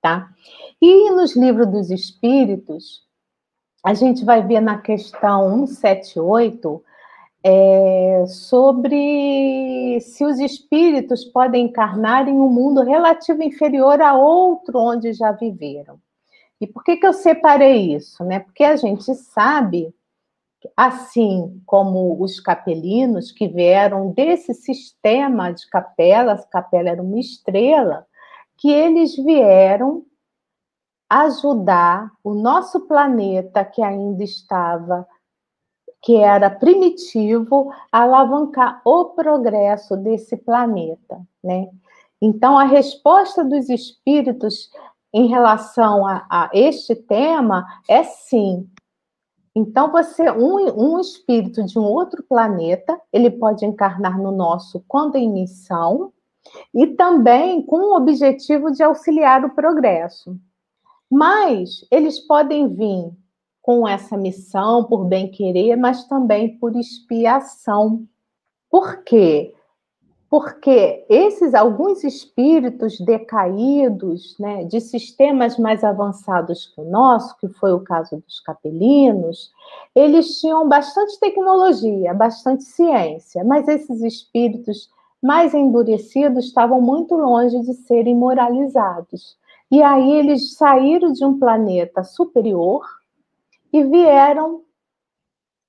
[0.02, 0.30] tá?
[0.82, 3.04] E nos livros dos Espíritos,
[3.84, 6.84] a gente vai ver na questão 178
[7.48, 15.14] é, sobre se os espíritos podem encarnar em um mundo relativo inferior a outro onde
[15.14, 16.00] já viveram.
[16.60, 18.24] E por que, que eu separei isso?
[18.24, 18.40] Né?
[18.40, 19.94] Porque a gente sabe,
[20.76, 28.08] assim como os capelinos que vieram desse sistema de capelas, capela era uma estrela,
[28.58, 30.04] que eles vieram
[31.08, 35.08] ajudar o nosso planeta que ainda estava
[36.06, 41.68] que era primitivo alavancar o progresso desse planeta, né?
[42.22, 44.70] Então a resposta dos espíritos
[45.12, 48.70] em relação a, a este tema é sim.
[49.56, 55.16] Então, você, um, um espírito de um outro planeta, ele pode encarnar no nosso quando
[55.16, 56.12] em missão,
[56.74, 60.38] e também com o objetivo de auxiliar o progresso.
[61.10, 63.12] Mas eles podem vir
[63.66, 68.06] com essa missão por bem querer, mas também por expiação.
[68.70, 69.56] Por quê?
[70.30, 77.72] porque esses alguns espíritos decaídos, né, de sistemas mais avançados que o nosso, que foi
[77.72, 79.52] o caso dos capelinos,
[79.96, 84.90] eles tinham bastante tecnologia, bastante ciência, mas esses espíritos
[85.24, 89.38] mais endurecidos estavam muito longe de serem moralizados.
[89.72, 92.84] E aí eles saíram de um planeta superior
[93.76, 94.62] e vieram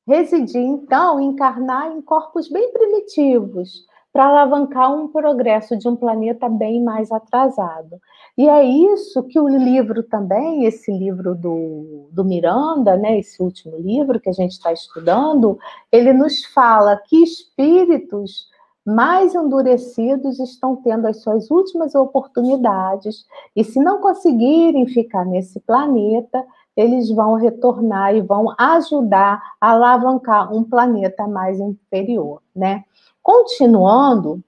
[0.07, 6.83] residir, então, encarnar em corpos bem primitivos, para alavancar um progresso de um planeta bem
[6.83, 8.01] mais atrasado.
[8.39, 13.77] E é isso que o livro também, esse livro do, do Miranda, né, esse último
[13.77, 15.59] livro que a gente está estudando,
[15.91, 18.49] ele nos fala que espíritos
[18.87, 23.27] mais endurecidos estão tendo as suas últimas oportunidades,
[23.57, 26.47] e se não conseguirem ficar nesse planeta,
[26.77, 32.85] eles vão retornar e vão ajudar a alavancar um planeta mais inferior, né?
[33.23, 34.43] Continuando,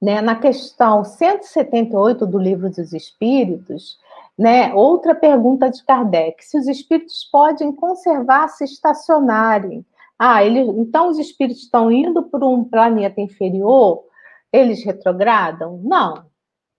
[0.00, 3.98] né, na questão 178 do Livro dos Espíritos,
[4.38, 9.84] né, outra pergunta de Kardec: se os espíritos podem conservar-se estacionarem?
[10.18, 14.04] Ah, ele, então os espíritos estão indo para um planeta inferior,
[14.52, 15.80] eles retrogradam?
[15.82, 16.26] Não,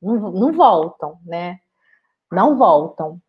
[0.01, 1.59] não, não voltam, né?
[2.31, 3.19] Não voltam.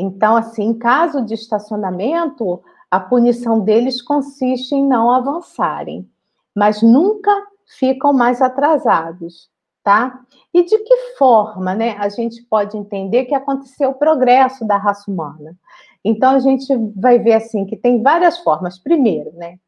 [0.00, 6.08] Então, assim, em caso de estacionamento, a punição deles consiste em não avançarem
[6.54, 7.30] mas nunca
[7.78, 9.48] ficam mais atrasados,
[9.82, 10.20] tá?
[10.52, 15.10] E de que forma, né, a gente pode entender que aconteceu o progresso da raça
[15.10, 15.56] humana?
[16.04, 18.78] Então a gente vai ver assim que tem várias formas.
[18.78, 19.58] Primeiro, né,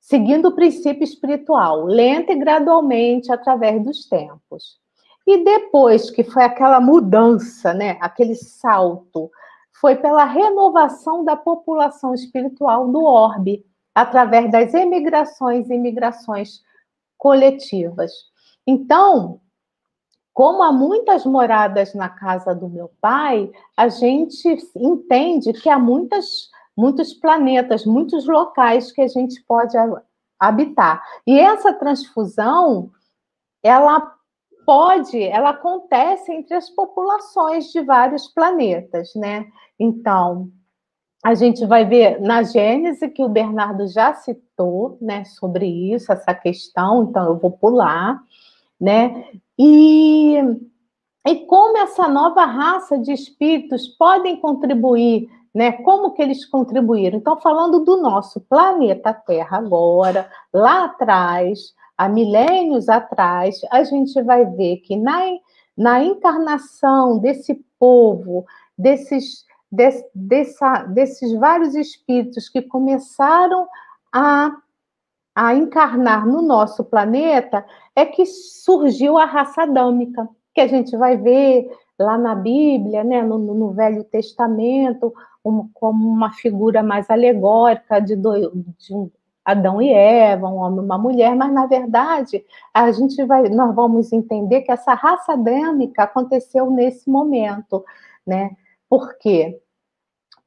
[0.00, 4.78] seguindo o princípio espiritual, lenta e gradualmente através dos tempos.
[5.26, 9.30] E depois que foi aquela mudança, né, aquele salto,
[9.80, 13.64] foi pela renovação da população espiritual do orbe,
[13.94, 16.62] através das emigrações e migrações
[17.16, 18.12] coletivas.
[18.66, 19.40] Então,
[20.32, 26.50] como há muitas moradas na casa do meu pai, a gente entende que há muitas,
[26.76, 29.76] muitos planetas, muitos locais que a gente pode
[30.38, 31.02] habitar.
[31.26, 32.90] E essa transfusão,
[33.62, 34.15] ela
[34.66, 39.46] pode, ela acontece entre as populações de vários planetas, né?
[39.78, 40.50] Então,
[41.24, 46.34] a gente vai ver na Gênese que o Bernardo já citou, né, sobre isso, essa
[46.34, 48.20] questão, então eu vou pular
[48.80, 49.24] né?
[49.58, 50.36] E,
[51.26, 55.72] e como essa nova raça de espíritos podem contribuir, né?
[55.72, 57.18] Como que eles contribuíram?
[57.18, 64.44] Então, falando do nosso planeta Terra agora, lá atrás, há milênios atrás, a gente vai
[64.44, 65.20] ver que na,
[65.76, 68.44] na encarnação desse povo,
[68.76, 73.66] desses, des, dessa, desses vários espíritos que começaram
[74.12, 74.52] a
[75.36, 77.62] a encarnar no nosso planeta,
[77.94, 83.22] é que surgiu a raça adâmica, que a gente vai ver lá na Bíblia, né,
[83.22, 85.12] no, no Velho Testamento,
[85.44, 89.10] um, como uma figura mais alegórica de, do, de um
[89.46, 92.44] Adão e Eva, um homem e uma mulher, mas na verdade
[92.74, 97.84] a gente vai, nós vamos entender que essa raça adâmica aconteceu nesse momento,
[98.26, 98.56] né?
[98.88, 99.60] Por quê?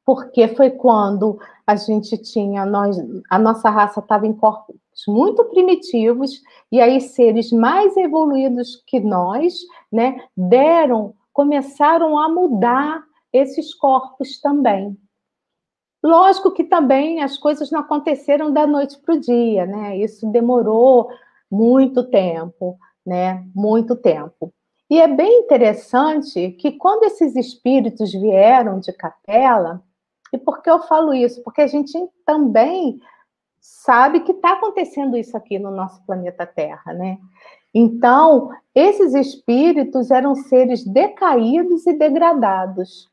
[0.04, 2.98] Porque foi quando a gente tinha, nós,
[3.30, 4.76] a nossa raça estava em corpos
[5.08, 9.54] muito primitivos, e aí seres mais evoluídos que nós,
[9.90, 14.96] né, deram, começaram a mudar esses corpos também.
[16.02, 19.96] Lógico que também as coisas não aconteceram da noite para o dia, né?
[19.98, 21.10] Isso demorou
[21.50, 23.44] muito tempo, né?
[23.54, 24.52] Muito tempo.
[24.88, 29.82] E é bem interessante que quando esses espíritos vieram de capela,
[30.32, 31.42] e por que eu falo isso?
[31.42, 31.92] Porque a gente
[32.24, 32.98] também
[33.60, 37.18] sabe que está acontecendo isso aqui no nosso planeta Terra, né?
[37.74, 43.09] Então, esses espíritos eram seres decaídos e degradados.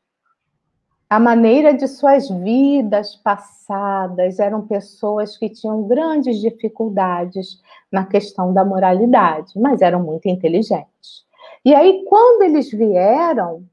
[1.10, 8.64] A maneira de suas vidas passadas eram pessoas que tinham grandes dificuldades na questão da
[8.64, 11.26] moralidade, mas eram muito inteligentes.
[11.64, 13.64] E aí, quando eles vieram,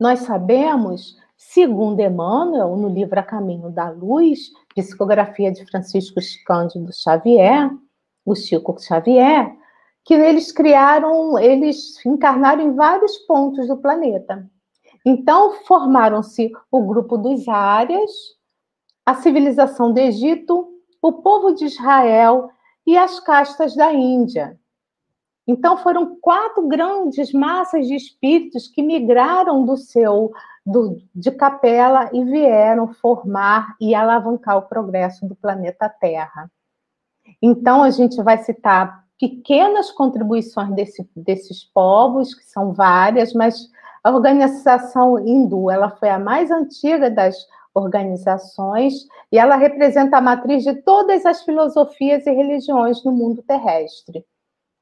[0.00, 7.70] nós sabemos Segundo Emmanuel, no livro A Caminho da Luz, psicografia de Francisco Cândido Xavier,
[8.26, 9.54] o Chico Xavier,
[10.04, 14.50] que eles criaram, eles encarnaram em vários pontos do planeta.
[15.10, 18.10] Então, formaram-se o grupo dos Árias,
[19.06, 20.68] a civilização do Egito,
[21.00, 22.50] o povo de Israel
[22.86, 24.60] e as castas da Índia.
[25.46, 30.30] Então, foram quatro grandes massas de espíritos que migraram do seu
[30.64, 36.50] do, de capela e vieram formar e alavancar o progresso do planeta Terra.
[37.40, 43.70] Então, a gente vai citar pequenas contribuições desse, desses povos, que são várias, mas
[44.02, 47.36] a organização hindu ela foi a mais antiga das
[47.74, 48.94] organizações
[49.30, 54.24] e ela representa a matriz de todas as filosofias e religiões no mundo terrestre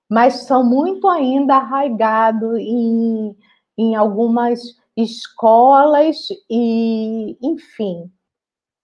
[0.09, 3.37] mas são muito ainda arraigados em,
[3.77, 4.61] em algumas
[4.97, 6.17] escolas
[6.49, 8.11] e, enfim,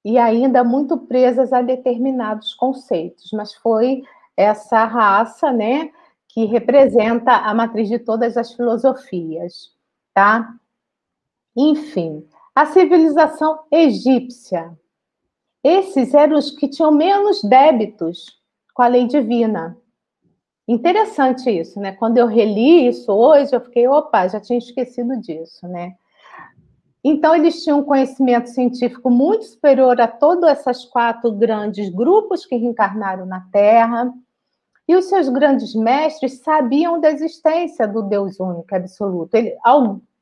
[0.05, 3.31] e ainda muito presas a determinados conceitos.
[3.33, 4.03] Mas foi
[4.37, 5.91] essa raça, né,
[6.29, 9.71] que representa a matriz de todas as filosofias,
[10.15, 10.55] tá?
[11.57, 14.77] Enfim, a civilização egípcia.
[15.63, 18.41] Esses eram os que tinham menos débitos
[18.75, 19.77] com a lei divina.
[20.67, 21.93] Interessante isso, né?
[21.93, 25.95] Quando eu reli isso hoje, eu fiquei, opa, já tinha esquecido disso, né?
[27.05, 32.55] Então, eles tinham um conhecimento científico muito superior a todos esses quatro grandes grupos que
[32.55, 34.13] reencarnaram na Terra.
[34.89, 39.35] E os seus grandes mestres sabiam da existência do Deus único, absoluto.
[39.35, 39.57] Ele,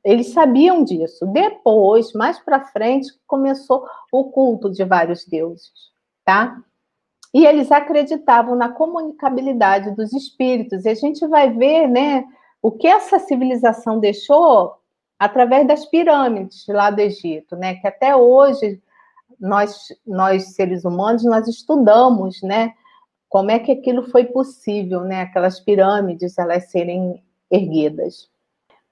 [0.03, 1.25] eles sabiam disso.
[1.27, 5.71] Depois, mais para frente, começou o culto de vários deuses,
[6.23, 6.61] tá?
[7.33, 10.85] e eles acreditavam na comunicabilidade dos espíritos.
[10.85, 12.25] E a gente vai ver, né,
[12.61, 14.75] o que essa civilização deixou
[15.17, 18.81] através das pirâmides lá do Egito, né, que até hoje
[19.39, 22.73] nós, nós seres humanos, nós estudamos, né,
[23.31, 25.21] Como é que aquilo foi possível, né?
[25.21, 28.29] Aquelas pirâmides elas serem erguidas.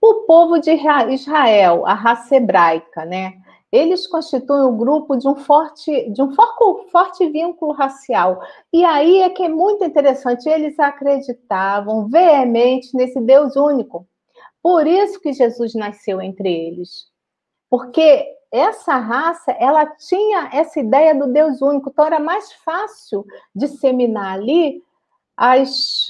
[0.02, 0.72] O povo de
[1.11, 3.34] Israel, a raça hebraica, né?
[3.70, 8.41] Eles constituem o grupo de um forte, de um forte, forte vínculo racial.
[8.72, 14.07] E aí é que é muito interessante, eles acreditavam veemente nesse Deus único.
[14.64, 17.10] Por isso que Jesus nasceu entre eles.
[17.70, 24.34] Porque essa raça, ela tinha essa ideia do Deus único, então era mais fácil disseminar
[24.34, 24.84] ali
[25.38, 26.07] as,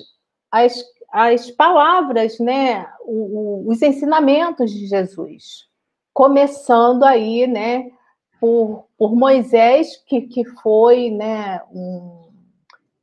[0.52, 5.68] as, as palavras, né, os ensinamentos de Jesus.
[6.14, 7.92] Começando aí, né,
[8.40, 12.30] por, por Moisés, que, que foi, né, um,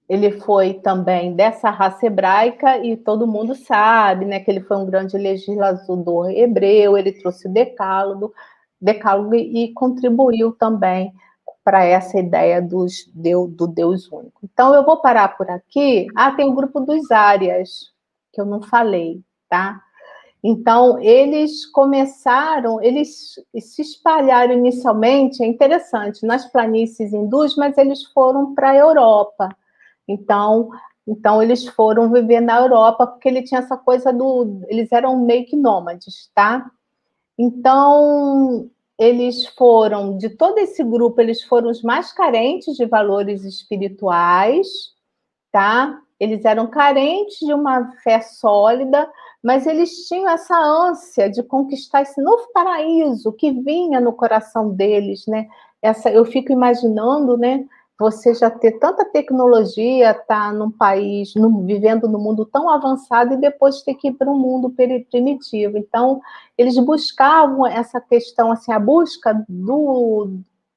[0.08, 4.86] ele foi também dessa raça hebraica e todo mundo sabe, né, que ele foi um
[4.86, 8.32] grande legislador hebreu, ele trouxe o decálogo,
[8.80, 11.12] decálogo e contribuiu também
[11.64, 14.40] para essa ideia dos, do Deus único.
[14.44, 16.06] Então, eu vou parar por aqui.
[16.14, 17.92] Ah, tem o grupo dos áreas,
[18.32, 19.80] que eu não falei, tá?
[20.44, 28.54] Então, eles começaram, eles se espalharam inicialmente, é interessante, nas planícies hindus, mas eles foram
[28.54, 29.48] para a Europa.
[30.06, 30.70] Então,
[31.06, 34.60] então, eles foram viver na Europa, porque ele tinha essa coisa do.
[34.68, 36.68] Eles eram meio que nômades, tá?
[37.38, 44.68] Então, eles foram, de todo esse grupo, eles foram os mais carentes de valores espirituais,
[45.52, 46.00] tá?
[46.18, 49.08] Eles eram carentes de uma fé sólida,
[49.42, 55.26] mas eles tinham essa ânsia de conquistar esse novo paraíso que vinha no coração deles,
[55.26, 55.46] né?
[55.82, 57.66] Essa, eu fico imaginando, né?
[57.98, 63.38] Você já ter tanta tecnologia, tá num país, no, vivendo no mundo tão avançado e
[63.38, 64.74] depois ter que ir para um mundo
[65.10, 65.78] primitivo.
[65.78, 66.20] Então,
[66.58, 70.28] eles buscavam essa questão, assim, a busca do,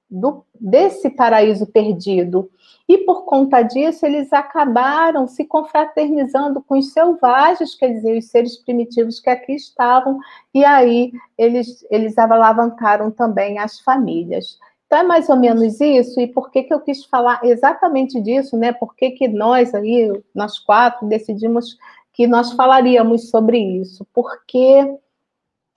[0.10, 2.50] do, desse paraíso perdido.
[2.88, 8.56] E por conta disso, eles acabaram se confraternizando com os selvagens, quer dizer, os seres
[8.58, 10.20] primitivos que aqui estavam,
[10.54, 14.58] e aí eles, eles alavancaram também as famílias.
[14.90, 18.58] Então, é mais ou menos isso, e por que, que eu quis falar exatamente disso,
[18.58, 18.74] né?
[18.74, 21.78] Por que, que nós aí, nós quatro, decidimos
[22.12, 24.04] que nós falaríamos sobre isso?
[24.12, 24.98] Porque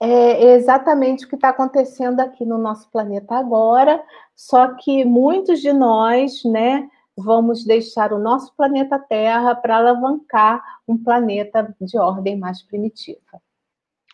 [0.01, 4.03] é exatamente o que está acontecendo aqui no nosso planeta agora,
[4.35, 10.97] só que muitos de nós, né, vamos deixar o nosso planeta Terra para alavancar um
[10.97, 13.39] planeta de ordem mais primitiva.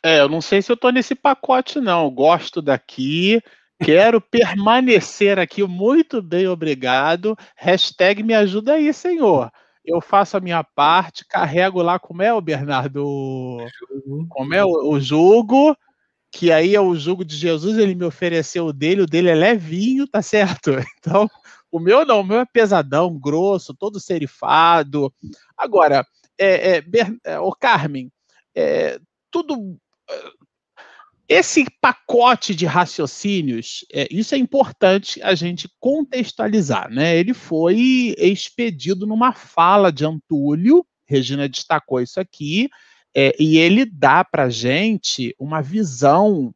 [0.03, 2.09] É, eu não sei se eu estou nesse pacote, não.
[2.09, 3.41] gosto daqui,
[3.81, 7.38] Quero permanecer aqui, muito bem, obrigado.
[7.56, 9.51] Hashtag me ajuda aí, senhor.
[9.85, 13.57] Eu faço a minha parte, carrego lá, como é, o Bernardo?
[14.30, 15.76] Como é o, o jugo?
[16.31, 19.35] Que aí é o jugo de Jesus, ele me ofereceu o dele, o dele é
[19.35, 20.72] levinho, tá certo?
[20.99, 21.27] Então,
[21.72, 25.11] o meu não, o meu é pesadão, grosso, todo serifado.
[25.57, 26.06] Agora,
[26.38, 26.84] é, é,
[27.23, 28.11] é, o Carmen,
[28.53, 28.99] é,
[29.31, 29.80] tudo
[31.30, 37.15] esse pacote de raciocínios, é, isso é importante a gente contextualizar, né?
[37.15, 42.68] Ele foi expedido numa fala de Antúlio, Regina destacou isso aqui,
[43.15, 46.51] é, e ele dá para gente uma visão,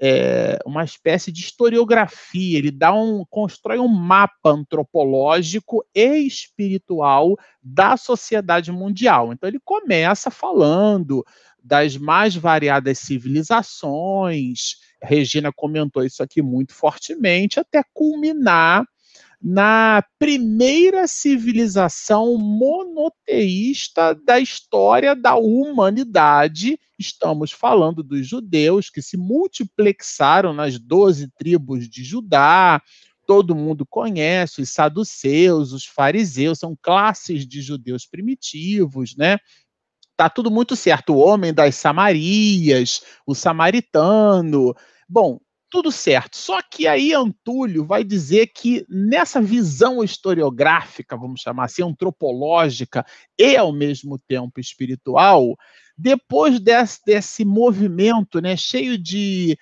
[0.00, 7.96] é, uma espécie de historiografia, ele dá um, constrói um mapa antropológico e espiritual da
[7.96, 9.32] sociedade mundial.
[9.32, 11.24] Então ele começa falando
[11.66, 14.76] das mais variadas civilizações.
[15.02, 18.84] Regina comentou isso aqui muito fortemente, até culminar
[19.42, 26.78] na primeira civilização monoteísta da história da humanidade.
[26.98, 32.80] Estamos falando dos judeus que se multiplexaram nas doze tribos de Judá.
[33.26, 39.36] Todo mundo conhece os saduceus, os fariseus, são classes de judeus primitivos, né?
[40.16, 41.14] Tá tudo muito certo.
[41.14, 44.74] O homem das Samarias, o samaritano.
[45.08, 45.38] Bom,
[45.70, 46.36] tudo certo.
[46.36, 53.04] Só que aí Antúlio vai dizer que nessa visão historiográfica, vamos chamar assim, antropológica
[53.38, 55.56] e ao mesmo tempo espiritual,
[55.96, 59.58] depois desse, desse movimento, né, cheio de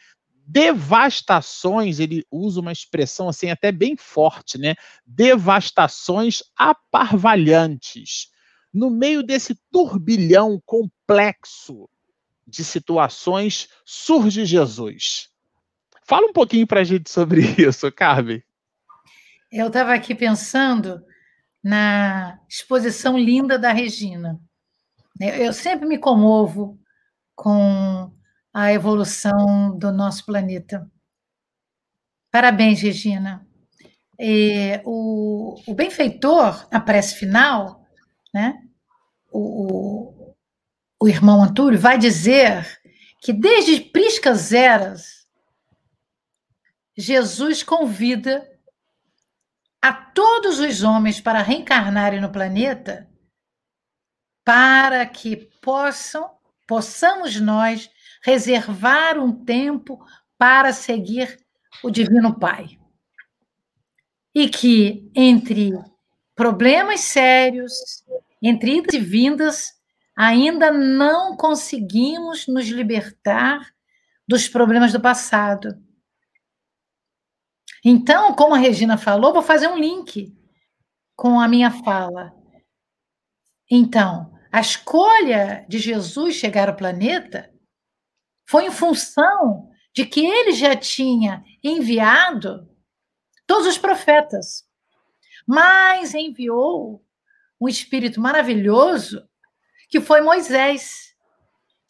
[0.46, 4.74] devastações, ele usa uma expressão assim até bem forte, né?
[5.06, 8.33] Devastações aparvalhantes
[8.74, 11.88] no meio desse turbilhão complexo
[12.44, 15.30] de situações, surge Jesus.
[16.02, 18.42] Fala um pouquinho para a gente sobre isso, Carmen.
[19.50, 21.00] Eu estava aqui pensando
[21.62, 24.40] na exposição linda da Regina.
[25.20, 26.78] Eu sempre me comovo
[27.36, 28.12] com
[28.52, 30.90] a evolução do nosso planeta.
[32.30, 33.46] Parabéns, Regina.
[34.18, 37.84] E o, o benfeitor, na prece final,
[38.32, 38.63] né?
[39.36, 40.36] O,
[41.02, 42.80] o, irmão Antúlio vai dizer
[43.20, 45.26] que desde priscas eras,
[46.96, 48.48] Jesus convida
[49.82, 53.10] a todos os homens para reencarnarem no planeta
[54.44, 56.30] para que possam
[56.66, 57.90] possamos nós
[58.22, 60.04] reservar um tempo
[60.38, 61.38] para seguir
[61.82, 62.78] o Divino Pai.
[64.34, 65.72] E que entre
[66.34, 67.72] problemas sérios,
[68.46, 69.72] entre idas e vindas,
[70.16, 73.74] ainda não conseguimos nos libertar
[74.28, 75.82] dos problemas do passado.
[77.84, 80.34] Então, como a Regina falou, vou fazer um link
[81.16, 82.32] com a minha fala.
[83.70, 87.52] Então, a escolha de Jesus chegar ao planeta
[88.48, 92.68] foi em função de que ele já tinha enviado
[93.46, 94.64] todos os profetas,
[95.46, 97.03] mas enviou
[97.64, 99.26] um espírito maravilhoso
[99.88, 101.14] que foi Moisés,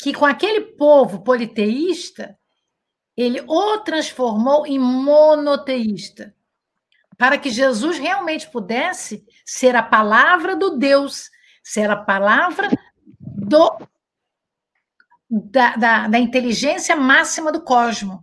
[0.00, 2.38] que com aquele povo politeísta,
[3.16, 6.34] ele o transformou em monoteísta,
[7.16, 11.30] para que Jesus realmente pudesse ser a palavra do Deus
[11.64, 12.68] ser a palavra
[13.18, 13.78] do,
[15.30, 18.22] da, da, da inteligência máxima do cosmo.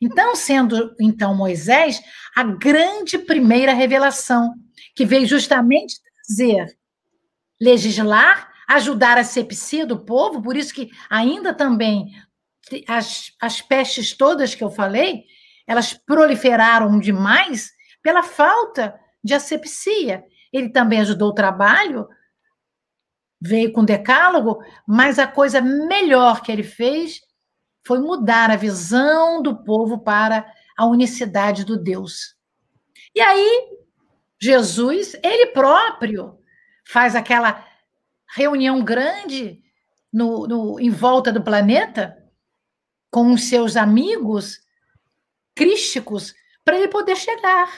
[0.00, 2.00] Então, sendo então Moisés
[2.36, 4.54] a grande primeira revelação,
[4.94, 5.96] que veio justamente
[6.28, 6.77] dizer,
[7.60, 12.12] legislar, ajudar a sepsia do povo, por isso que ainda também
[12.86, 15.24] as, as pestes todas que eu falei,
[15.66, 17.70] elas proliferaram demais
[18.02, 20.22] pela falta de asepsia.
[20.52, 22.06] Ele também ajudou o trabalho
[23.40, 27.20] veio com decálogo, mas a coisa melhor que ele fez
[27.86, 32.36] foi mudar a visão do povo para a unicidade do Deus.
[33.14, 33.68] E aí,
[34.40, 36.37] Jesus, ele próprio,
[36.88, 37.64] faz aquela
[38.34, 39.62] reunião grande
[40.12, 42.16] no, no, em volta do planeta
[43.10, 44.60] com os seus amigos
[45.54, 46.34] crísticos
[46.64, 47.70] para ele poder chegar,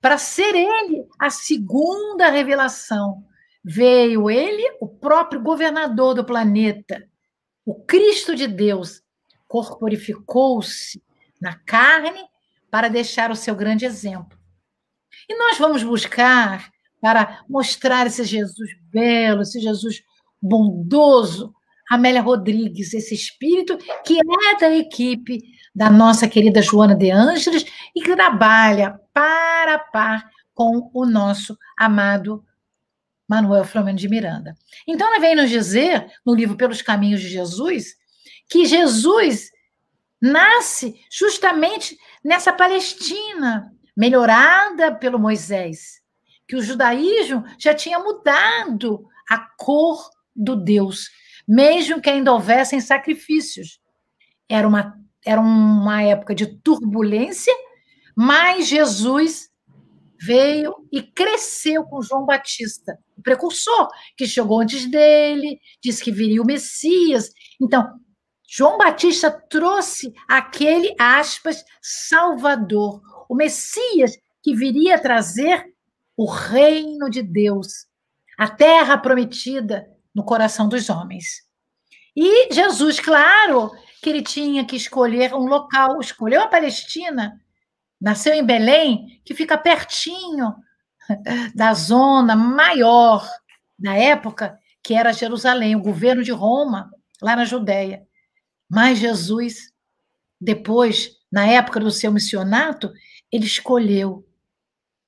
[0.00, 3.24] para ser ele a segunda revelação
[3.62, 7.06] Veio ele, o próprio governador do planeta,
[7.64, 9.02] o Cristo de Deus,
[9.46, 11.02] corporificou-se
[11.40, 12.24] na carne
[12.70, 14.38] para deixar o seu grande exemplo.
[15.28, 20.02] E nós vamos buscar para mostrar esse Jesus belo, esse Jesus
[20.40, 21.54] bondoso,
[21.90, 25.42] Amélia Rodrigues, esse espírito que é da equipe
[25.74, 27.64] da nossa querida Joana de Ângeles
[27.94, 32.44] e que trabalha para a par com o nosso amado
[33.28, 34.54] Manuel Flamengo de Miranda.
[34.86, 37.94] Então, ela vem nos dizer, no livro Pelos Caminhos de Jesus,
[38.48, 39.50] que Jesus
[40.20, 45.99] nasce justamente nessa Palestina, melhorada pelo Moisés,
[46.50, 51.08] que o judaísmo já tinha mudado a cor do Deus,
[51.46, 53.78] mesmo que ainda houvessem sacrifícios.
[54.48, 57.54] Era uma, era uma época de turbulência,
[58.16, 59.48] mas Jesus
[60.20, 66.42] veio e cresceu com João Batista, o precursor, que chegou antes dele, disse que viria
[66.42, 67.30] o Messias.
[67.62, 67.88] Então,
[68.48, 75.69] João Batista trouxe aquele, aspas, Salvador, o Messias que viria trazer
[76.20, 77.86] o reino de Deus,
[78.36, 81.48] a terra prometida no coração dos homens.
[82.14, 83.70] E Jesus, claro,
[84.02, 87.40] que ele tinha que escolher um local, escolheu a Palestina
[87.98, 90.54] Nasceu em Belém, que fica pertinho
[91.54, 93.26] da zona maior
[93.78, 96.90] da época, que era Jerusalém, o governo de Roma,
[97.22, 98.02] lá na Judéia.
[98.68, 99.72] Mas Jesus,
[100.38, 102.92] depois, na época do seu missionato,
[103.32, 104.26] ele escolheu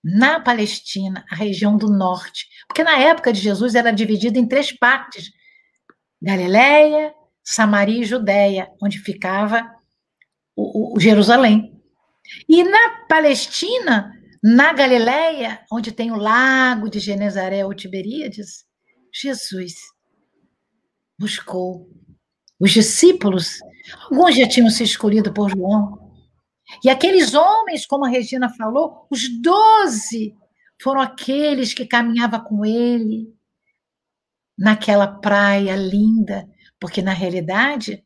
[0.02, 4.72] na Palestina, a região do norte, porque na época de Jesus era dividida em três
[4.72, 5.30] partes:
[6.20, 7.14] Galiléia,
[7.44, 9.68] Samaria e Judéia, onde ficava
[10.56, 11.80] o, o Jerusalém.
[12.48, 14.12] E na Palestina,
[14.42, 18.64] na Galileia, onde tem o lago de Genezaré ou Tiberíades,
[19.12, 19.74] Jesus
[21.18, 21.88] buscou
[22.58, 23.60] os discípulos.
[24.10, 26.01] Alguns já tinham se escolhido por João.
[26.84, 30.34] E aqueles homens, como a Regina falou, os doze
[30.80, 33.32] foram aqueles que caminhavam com ele
[34.58, 38.04] naquela praia linda, porque na realidade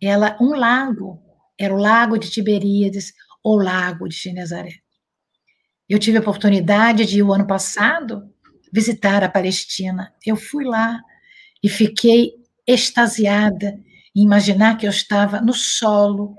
[0.00, 1.22] ela um lago,
[1.58, 3.12] era o lago de Tiberíades,
[3.42, 4.74] ou Lago de Genezaré.
[5.88, 8.30] Eu tive a oportunidade de, o ano passado,
[8.72, 10.12] visitar a Palestina.
[10.24, 11.00] Eu fui lá
[11.62, 12.32] e fiquei
[12.66, 13.78] extasiada
[14.14, 16.36] em imaginar que eu estava no solo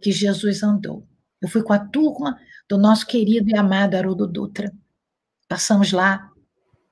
[0.00, 1.06] que Jesus andou.
[1.40, 4.72] Eu fui com a turma do nosso querido e amado Haroldo Dutra.
[5.48, 6.30] Passamos lá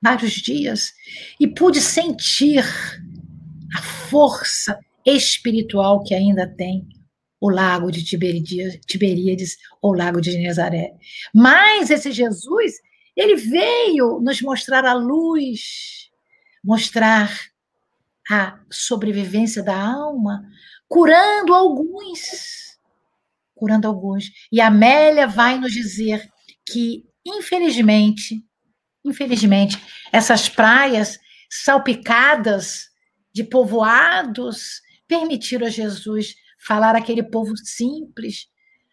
[0.01, 0.93] vários dias,
[1.39, 2.63] e pude sentir
[3.75, 6.87] a força espiritual que ainda tem
[7.41, 10.91] o lago de Tiberíades ou lago de Genezaré.
[11.33, 12.73] Mas esse Jesus,
[13.15, 16.09] ele veio nos mostrar a luz,
[16.63, 17.31] mostrar
[18.29, 20.43] a sobrevivência da alma,
[20.87, 22.68] curando alguns.
[23.59, 24.31] Curando alguns.
[24.49, 26.25] E Amélia vai nos dizer
[26.65, 28.41] que, infelizmente,
[29.03, 29.77] infelizmente,
[30.13, 31.19] essas praias
[31.49, 32.87] salpicadas
[33.33, 38.47] de povoados permitiram a Jesus falar aquele povo simples,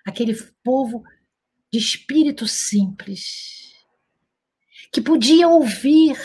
[0.05, 0.35] aquele
[0.65, 1.05] povo
[1.73, 3.73] de espírito simples,
[4.93, 6.17] que podia ouvir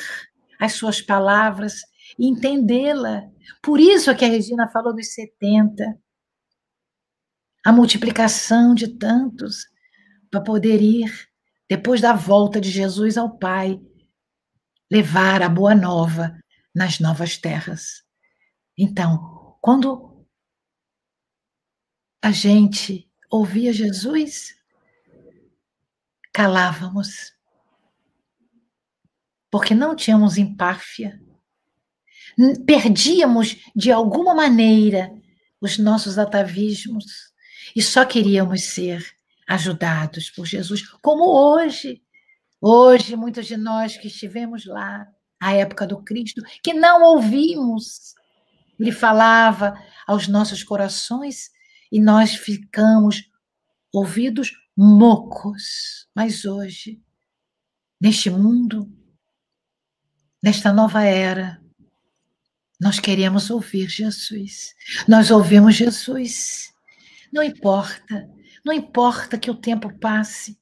[0.59, 1.81] as suas palavras
[2.17, 3.23] e entendê-la.
[3.61, 5.83] Por isso que a Regina falou dos 70.
[7.63, 9.67] A multiplicação de tantos
[10.29, 11.29] para poder ir,
[11.69, 13.79] depois da volta de Jesus ao Pai,
[14.89, 16.37] levar a boa nova
[16.73, 18.03] nas novas terras.
[18.77, 20.25] Então, quando
[22.21, 24.55] a gente ouvia Jesus,
[26.33, 27.33] calávamos,
[29.49, 31.21] porque não tínhamos empáfia,
[32.65, 35.11] perdíamos de alguma maneira
[35.59, 37.30] os nossos atavismos
[37.75, 39.05] e só queríamos ser
[39.47, 42.01] ajudados por Jesus, como hoje.
[42.59, 45.07] Hoje, muitos de nós que estivemos lá,
[45.39, 48.13] à época do Cristo, que não ouvimos,
[48.79, 49.73] ele falava
[50.05, 51.49] aos nossos corações
[51.91, 53.23] e nós ficamos
[53.91, 56.07] ouvidos mocos.
[56.15, 57.01] Mas hoje,
[57.99, 58.91] neste mundo,
[60.41, 61.61] nesta nova era,
[62.79, 64.73] nós queremos ouvir Jesus.
[65.07, 66.70] Nós ouvimos Jesus.
[67.31, 68.29] Não importa,
[68.65, 70.59] não importa que o tempo passe,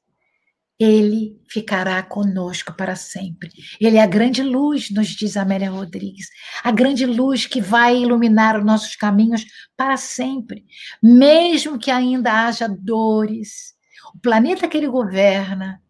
[0.79, 3.51] ele ficará conosco para sempre.
[3.81, 6.29] Ele é a grande luz, nos diz Amélia Rodrigues,
[6.63, 10.65] a grande luz que vai iluminar os nossos caminhos para sempre,
[11.03, 13.73] mesmo que ainda haja dores.
[14.15, 15.81] O planeta que ele governa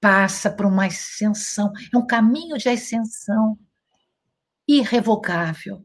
[0.00, 3.58] passa por uma ascensão, é um caminho de ascensão
[4.68, 5.84] irrevogável.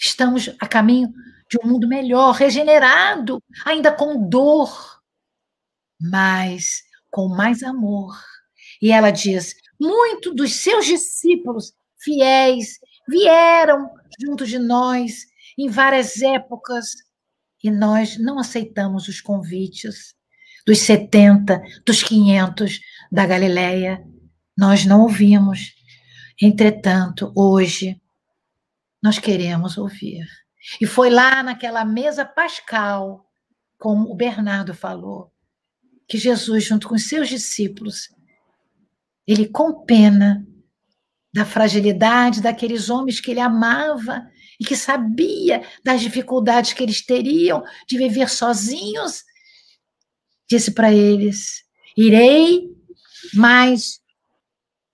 [0.00, 1.12] Estamos a caminho
[1.50, 5.00] de um mundo melhor, regenerado, ainda com dor,
[6.00, 8.16] mas com mais amor.
[8.80, 12.78] E ela diz: muito dos seus discípulos fiéis
[13.08, 13.90] vieram
[14.20, 15.26] junto de nós
[15.58, 16.90] em várias épocas
[17.62, 20.14] e nós não aceitamos os convites
[20.66, 24.04] dos 70, dos 500 da Galileia.
[24.56, 25.74] Nós não ouvimos.
[26.40, 28.00] Entretanto, hoje,
[29.02, 30.26] nós queremos ouvir.
[30.80, 33.26] E foi lá naquela mesa pascal,
[33.78, 35.32] como o Bernardo falou,
[36.08, 38.08] que Jesus, junto com seus discípulos,
[39.26, 40.46] ele com pena
[41.32, 44.28] da fragilidade daqueles homens que ele amava
[44.58, 49.24] e que sabia das dificuldades que eles teriam de viver sozinhos,
[50.48, 51.64] disse para eles:
[51.96, 52.74] Irei,
[53.34, 54.00] mas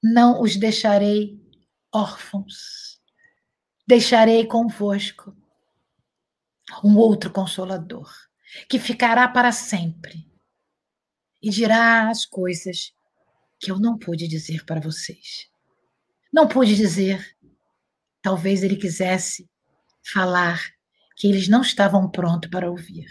[0.02, 1.40] não os deixarei
[1.92, 3.00] órfãos.
[3.86, 5.36] Deixarei convosco
[6.82, 8.10] um outro consolador,
[8.68, 10.28] que ficará para sempre
[11.42, 12.92] e dirá as coisas
[13.58, 15.48] que eu não pude dizer para vocês.
[16.32, 17.36] Não pude dizer.
[18.22, 19.48] Talvez ele quisesse
[20.12, 20.60] falar
[21.16, 23.06] que eles não estavam prontos para ouvir.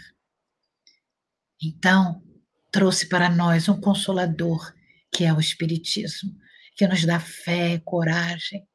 [1.62, 2.22] Então,
[2.70, 4.74] trouxe para nós um consolador,
[5.10, 6.34] que é o Espiritismo,
[6.74, 8.66] que nos dá fé, coragem,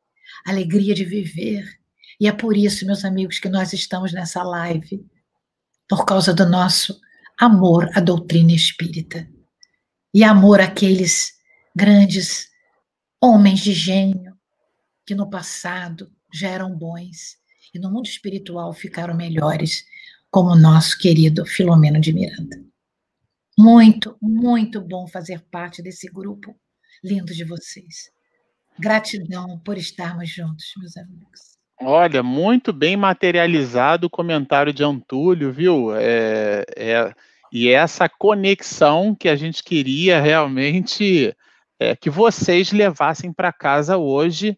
[0.45, 1.79] alegria de viver.
[2.19, 5.05] E é por isso, meus amigos, que nós estamos nessa live,
[5.87, 6.99] por causa do nosso
[7.39, 9.27] amor à doutrina espírita
[10.13, 11.33] e amor àqueles
[11.75, 12.49] grandes
[13.21, 14.35] homens de gênio
[15.05, 17.37] que no passado já eram bons
[17.73, 19.85] e no mundo espiritual ficaram melhores,
[20.29, 22.57] como o nosso querido Filomeno de Miranda.
[23.57, 26.59] Muito, muito bom fazer parte desse grupo
[27.03, 28.11] lindo de vocês.
[28.79, 31.56] Gratidão por estarmos juntos, meus amigos.
[31.79, 35.95] Olha, muito bem materializado o comentário de Antúlio, viu?
[35.95, 37.13] É, é,
[37.51, 41.35] e essa conexão que a gente queria realmente
[41.79, 44.57] é, que vocês levassem para casa hoje.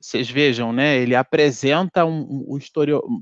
[0.00, 0.96] Vocês vejam, né?
[0.96, 2.58] Ele apresenta um, um,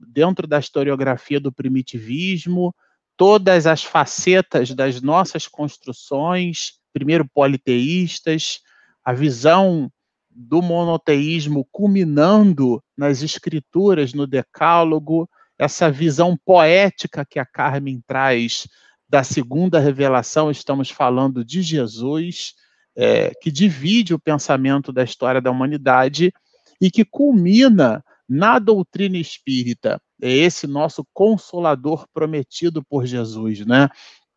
[0.06, 2.74] dentro da historiografia do primitivismo
[3.16, 8.60] todas as facetas das nossas construções, primeiro politeístas,
[9.04, 9.90] a visão
[10.34, 15.28] do monoteísmo culminando nas escrituras, no Decálogo,
[15.58, 18.66] essa visão poética que a Carmen traz
[19.08, 22.54] da segunda revelação, estamos falando de Jesus,
[22.96, 26.32] é, que divide o pensamento da história da humanidade
[26.80, 30.00] e que culmina na doutrina espírita.
[30.20, 33.88] É esse nosso consolador prometido por Jesus, né?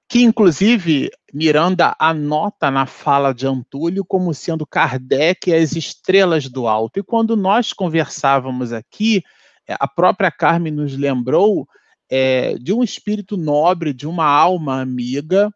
[0.09, 6.99] Que inclusive Miranda anota na fala de Antúlio como sendo Kardec as estrelas do alto.
[6.99, 9.21] E quando nós conversávamos aqui,
[9.67, 11.67] é, a própria Carmen nos lembrou
[12.09, 15.51] é, de um espírito nobre, de uma alma amiga,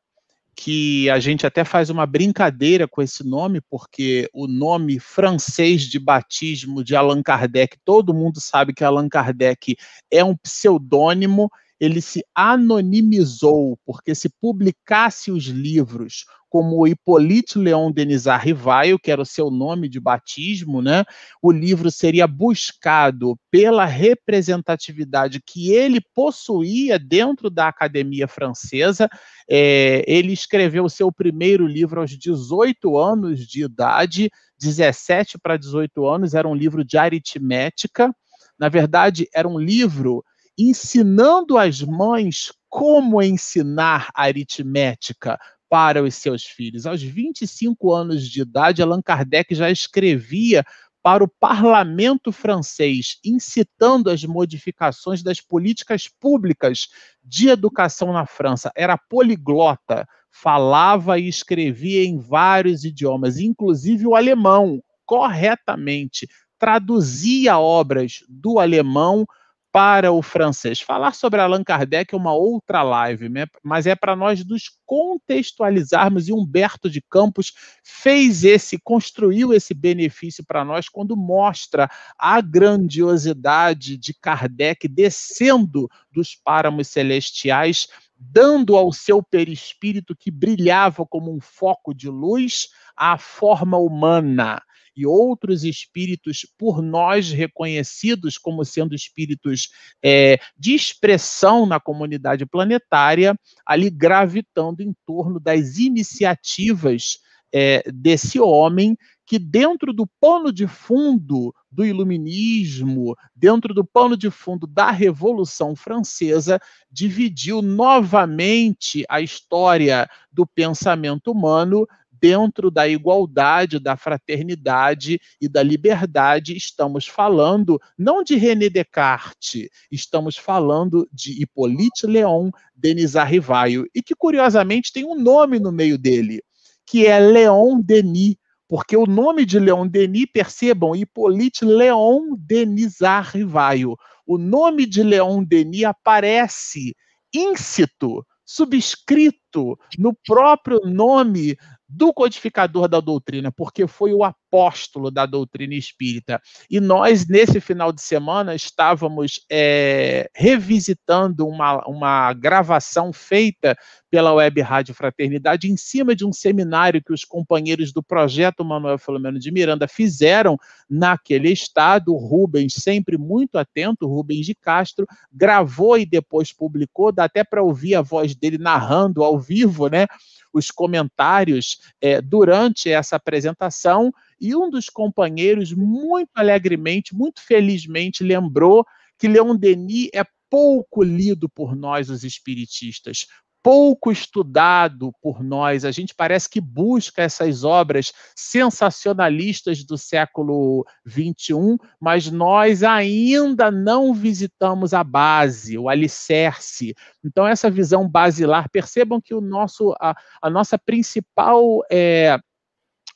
[0.55, 5.97] que a gente até faz uma brincadeira com esse nome, porque o nome francês de
[5.97, 9.75] batismo de Allan Kardec, todo mundo sabe que Allan Kardec
[10.11, 11.49] é um pseudônimo,
[11.81, 19.21] ele se anonimizou, porque se publicasse os livros como Hippolyte Leon Denis Rivaio, que era
[19.21, 21.03] o seu nome de batismo, né?
[21.41, 29.09] O livro seria buscado pela representatividade que ele possuía dentro da Academia Francesa.
[29.49, 34.29] É, ele escreveu seu primeiro livro aos 18 anos de idade,
[34.59, 38.13] 17 para 18 anos, era um livro de aritmética.
[38.59, 40.23] Na verdade, era um livro
[40.57, 46.85] ensinando as mães como ensinar aritmética para os seus filhos.
[46.85, 50.65] Aos 25 anos de idade, Allan Kardec já escrevia
[51.03, 56.89] para o parlamento francês, incitando as modificações das políticas públicas
[57.23, 58.71] de educação na França.
[58.75, 66.27] Era poliglota, falava e escrevia em vários idiomas, inclusive o alemão, corretamente.
[66.59, 69.25] Traduzia obras do alemão
[69.71, 70.81] para o francês.
[70.81, 73.45] Falar sobre Allan Kardec é uma outra live, né?
[73.63, 80.43] mas é para nós nos contextualizarmos e Humberto de Campos fez esse, construiu esse benefício
[80.45, 81.89] para nós quando mostra
[82.19, 87.87] a grandiosidade de Kardec descendo dos páramos celestiais
[88.23, 94.61] dando ao seu perispírito que brilhava como um foco de luz a forma humana
[94.95, 99.69] e outros espíritos por nós reconhecidos como sendo espíritos
[100.03, 103.35] é, de expressão na comunidade planetária,
[103.65, 107.19] ali gravitando em torno das iniciativas
[107.53, 114.29] é, desse homem que dentro do pano de fundo do iluminismo, dentro do pano de
[114.29, 116.59] fundo da Revolução Francesa,
[116.91, 121.87] dividiu novamente a história do pensamento humano
[122.21, 130.37] dentro da igualdade, da fraternidade e da liberdade, estamos falando não de René Descartes, estamos
[130.37, 136.43] falando de Hippolyte Léon Denis Arrivaio, e que curiosamente tem um nome no meio dele,
[136.85, 138.35] que é Léon Denis,
[138.67, 145.43] porque o nome de Leon Denis, percebam, Hippolyte Léon Denis Arrivaio, o nome de Leon
[145.43, 146.95] Denis aparece
[147.33, 151.55] íncito, subscrito no próprio nome
[151.91, 156.41] do codificador da doutrina, porque foi o apóstolo da doutrina espírita.
[156.69, 163.77] E nós, nesse final de semana, estávamos é, revisitando uma, uma gravação feita
[164.09, 168.97] pela Web Rádio Fraternidade em cima de um seminário que os companheiros do projeto Manuel
[168.97, 170.57] Filomeno de Miranda fizeram
[170.89, 172.13] naquele estado.
[172.13, 177.63] O Rubens, sempre muito atento, Rubens de Castro, gravou e depois publicou, dá até para
[177.63, 180.07] ouvir a voz dele narrando ao vivo, né?
[180.53, 188.85] Os comentários é, durante essa apresentação, e um dos companheiros, muito alegremente, muito felizmente, lembrou
[189.17, 193.27] que Leon Denis é pouco lido por nós, os espiritistas,
[193.63, 195.85] pouco estudado por nós.
[195.85, 204.13] A gente parece que busca essas obras sensacionalistas do século XXI, mas nós ainda não
[204.13, 206.95] visitamos a base, o alicerce.
[207.23, 211.81] Então, essa visão basilar, percebam que o nosso, a, a nossa principal.
[211.91, 212.39] É,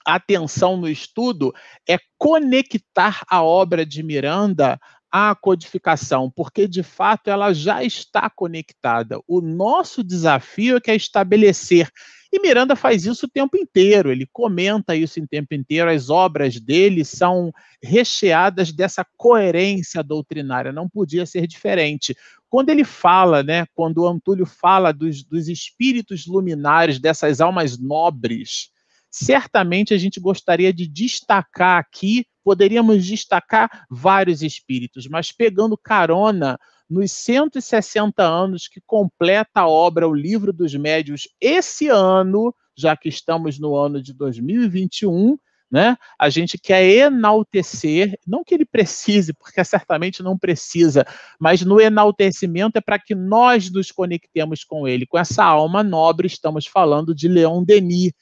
[0.05, 1.51] atenção no estudo
[1.89, 4.79] é conectar a obra de Miranda
[5.17, 9.17] a codificação, porque de fato ela já está conectada.
[9.25, 11.89] O nosso desafio é que é estabelecer.
[12.33, 16.59] E Miranda faz isso o tempo inteiro, ele comenta isso o tempo inteiro, as obras
[16.59, 22.13] dele são recheadas dessa coerência doutrinária, não podia ser diferente.
[22.49, 28.69] Quando ele fala, né, quando o Antúlio fala dos, dos espíritos luminares, dessas almas nobres,
[29.09, 37.11] certamente a gente gostaria de destacar aqui, poderíamos destacar vários espíritos, mas pegando carona nos
[37.11, 43.57] 160 anos que completa a obra O Livro dos Médios esse ano, já que estamos
[43.57, 45.35] no ano de 2021,
[45.71, 45.97] né?
[46.19, 51.03] A gente quer enaltecer, não que ele precise, porque certamente não precisa,
[51.39, 56.27] mas no enaltecimento é para que nós nos conectemos com ele, com essa alma nobre,
[56.27, 58.13] estamos falando de Leon Denis,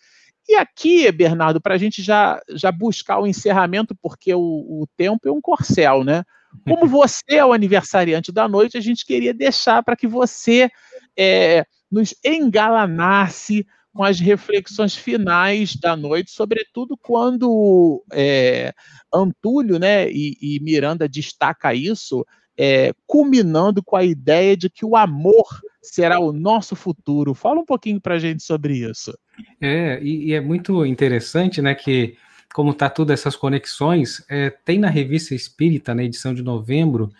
[0.48, 5.28] E aqui, Bernardo, para a gente já, já buscar o encerramento, porque o, o tempo
[5.28, 6.24] é um corcel, né?
[6.68, 10.70] Como você é o aniversariante da noite, a gente queria deixar para que você
[11.18, 18.74] é, nos engalanasse com as reflexões finais da noite, sobretudo quando é,
[19.14, 22.26] Antúlio né, e, e, Miranda destaca isso,
[22.58, 25.46] é, culminando com a ideia de que o amor
[25.82, 27.36] será o nosso futuro.
[27.36, 29.14] Fala um pouquinho para a gente sobre isso.
[29.60, 32.16] É, e, e, é muito interessante, né, que
[32.54, 37.12] como está todas essas conexões, é, tem na Revista Espírita, na edição de novembro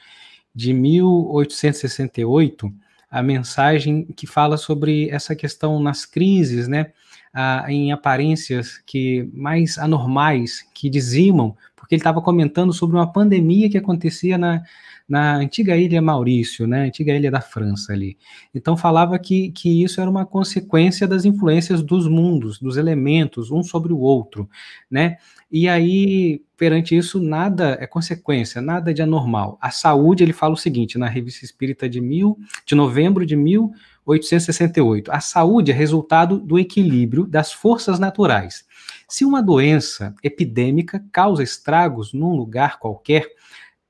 [0.54, 2.72] de 1868,
[3.10, 6.92] a mensagem que fala sobre essa questão nas crises, né,
[7.68, 13.78] em aparências que mais anormais, que dizimam, porque ele estava comentando sobre uma pandemia que
[13.78, 14.64] acontecia na,
[15.08, 18.18] na antiga ilha Maurício, né, antiga ilha da França ali.
[18.54, 23.64] Então falava que, que isso era uma consequência das influências dos mundos, dos elementos, um
[23.64, 24.50] sobre o outro,
[24.90, 25.18] né?
[25.52, 29.56] E aí, perante isso, nada é consequência, nada de anormal.
[29.62, 33.36] A saúde, ele fala o seguinte, na Revista Espírita de, mil, de novembro de
[34.08, 38.66] 1868, a saúde é resultado do equilíbrio das forças naturais.
[39.08, 43.28] Se uma doença epidêmica causa estragos num lugar qualquer,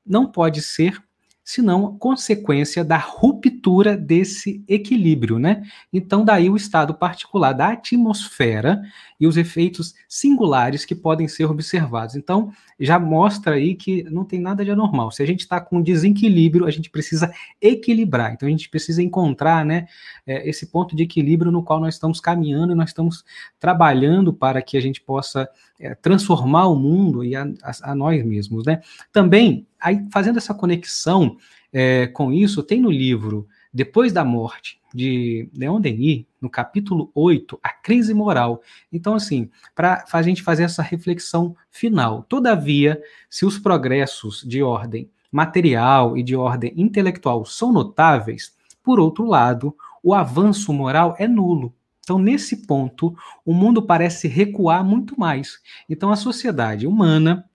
[0.05, 1.01] não pode ser
[1.43, 5.61] senão consequência da ruptura desse equilíbrio, né?
[5.91, 8.81] Então, daí o estado particular da atmosfera
[9.23, 12.17] e os efeitos singulares que podem ser observados.
[12.17, 15.11] Então, já mostra aí que não tem nada de anormal.
[15.11, 18.33] Se a gente está com desequilíbrio, a gente precisa equilibrar.
[18.33, 19.87] Então, a gente precisa encontrar, né,
[20.27, 23.23] é, esse ponto de equilíbrio no qual nós estamos caminhando e nós estamos
[23.61, 25.47] trabalhando para que a gente possa
[25.79, 28.81] é, transformar o mundo e a, a, a nós mesmos, né?
[29.09, 31.37] Também aí fazendo essa conexão
[31.71, 37.59] é, com isso, tem no livro Depois da Morte, de Leon Denis, no capítulo 8,
[37.63, 38.61] A Crise Moral.
[38.91, 42.23] Então, assim, para a gente fazer essa reflexão final.
[42.23, 49.25] Todavia, se os progressos de ordem material e de ordem intelectual são notáveis, por outro
[49.25, 51.73] lado, o avanço moral é nulo.
[52.01, 53.15] Então, nesse ponto,
[53.45, 55.59] o mundo parece recuar muito mais.
[55.89, 57.45] Então, a sociedade humana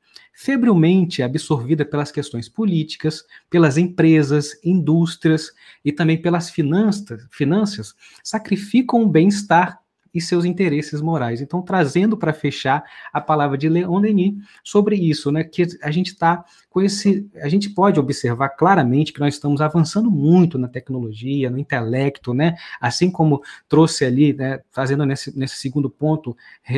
[0.40, 5.52] febrilmente absorvida pelas questões políticas, pelas empresas, indústrias
[5.84, 7.92] e também pelas finanças, finanças
[8.22, 9.82] sacrificam o bem-estar
[10.12, 11.40] e seus interesses morais.
[11.40, 12.82] Então, trazendo para fechar
[13.12, 17.48] a palavra de Leon Denis sobre isso, né, que a gente está com esse, a
[17.48, 23.10] gente pode observar claramente que nós estamos avançando muito na tecnologia, no intelecto, né, assim
[23.10, 26.36] como trouxe ali, né, fazendo nesse, nesse segundo ponto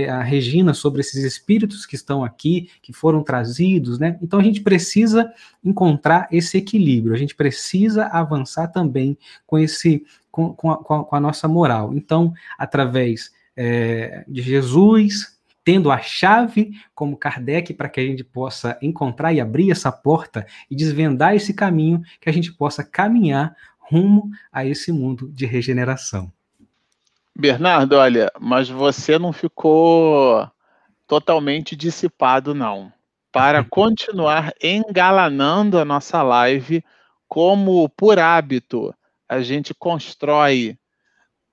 [0.08, 4.62] a Regina sobre esses espíritos que estão aqui, que foram trazidos, né, então a gente
[4.62, 5.30] precisa
[5.64, 11.20] encontrar esse equilíbrio, a gente precisa avançar também com esse com, com, a, com a
[11.20, 11.92] nossa moral.
[11.94, 18.78] Então, através é, de Jesus, tendo a chave como Kardec para que a gente possa
[18.80, 24.30] encontrar e abrir essa porta e desvendar esse caminho, que a gente possa caminhar rumo
[24.52, 26.32] a esse mundo de regeneração.
[27.36, 30.48] Bernardo, olha, mas você não ficou
[31.06, 32.92] totalmente dissipado, não.
[33.32, 36.84] Para continuar engalanando a nossa live,
[37.28, 38.94] como por hábito,
[39.30, 40.76] a gente constrói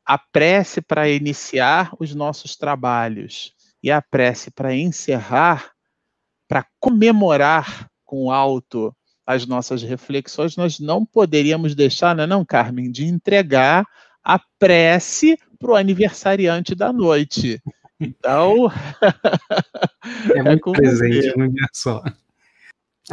[0.03, 5.73] a prece para iniciar os nossos trabalhos e a prece para encerrar,
[6.47, 8.91] para comemorar com alto
[9.27, 13.85] as nossas reflexões, nós não poderíamos deixar, não, é não Carmen, de entregar
[14.23, 17.61] a prece para o aniversariante da noite.
[17.99, 18.71] Então.
[20.33, 22.01] é muito é presente num dia só.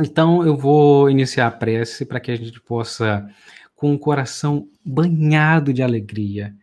[0.01, 3.29] Então, eu vou iniciar a prece para que a gente possa
[3.85, 6.55] com o coração banhado de alegria,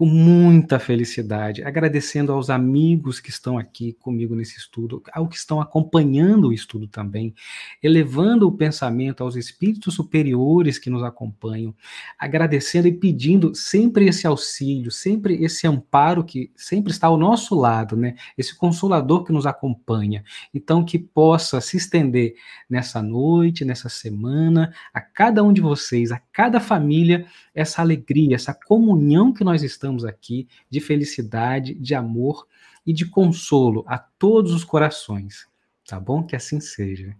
[0.00, 5.60] com muita felicidade, agradecendo aos amigos que estão aqui comigo nesse estudo, ao que estão
[5.60, 7.34] acompanhando o estudo também,
[7.82, 11.74] elevando o pensamento aos espíritos superiores que nos acompanham,
[12.18, 17.94] agradecendo e pedindo sempre esse auxílio, sempre esse amparo que sempre está ao nosso lado,
[17.94, 18.14] né?
[18.38, 20.24] Esse consolador que nos acompanha.
[20.54, 22.36] Então que possa se estender
[22.70, 28.54] nessa noite, nessa semana, a cada um de vocês, a cada família, essa alegria, essa
[28.54, 32.46] comunhão que nós estamos aqui, de felicidade, de amor
[32.86, 35.48] e de consolo a todos os corações.
[35.86, 36.22] Tá bom?
[36.22, 37.16] Que assim seja.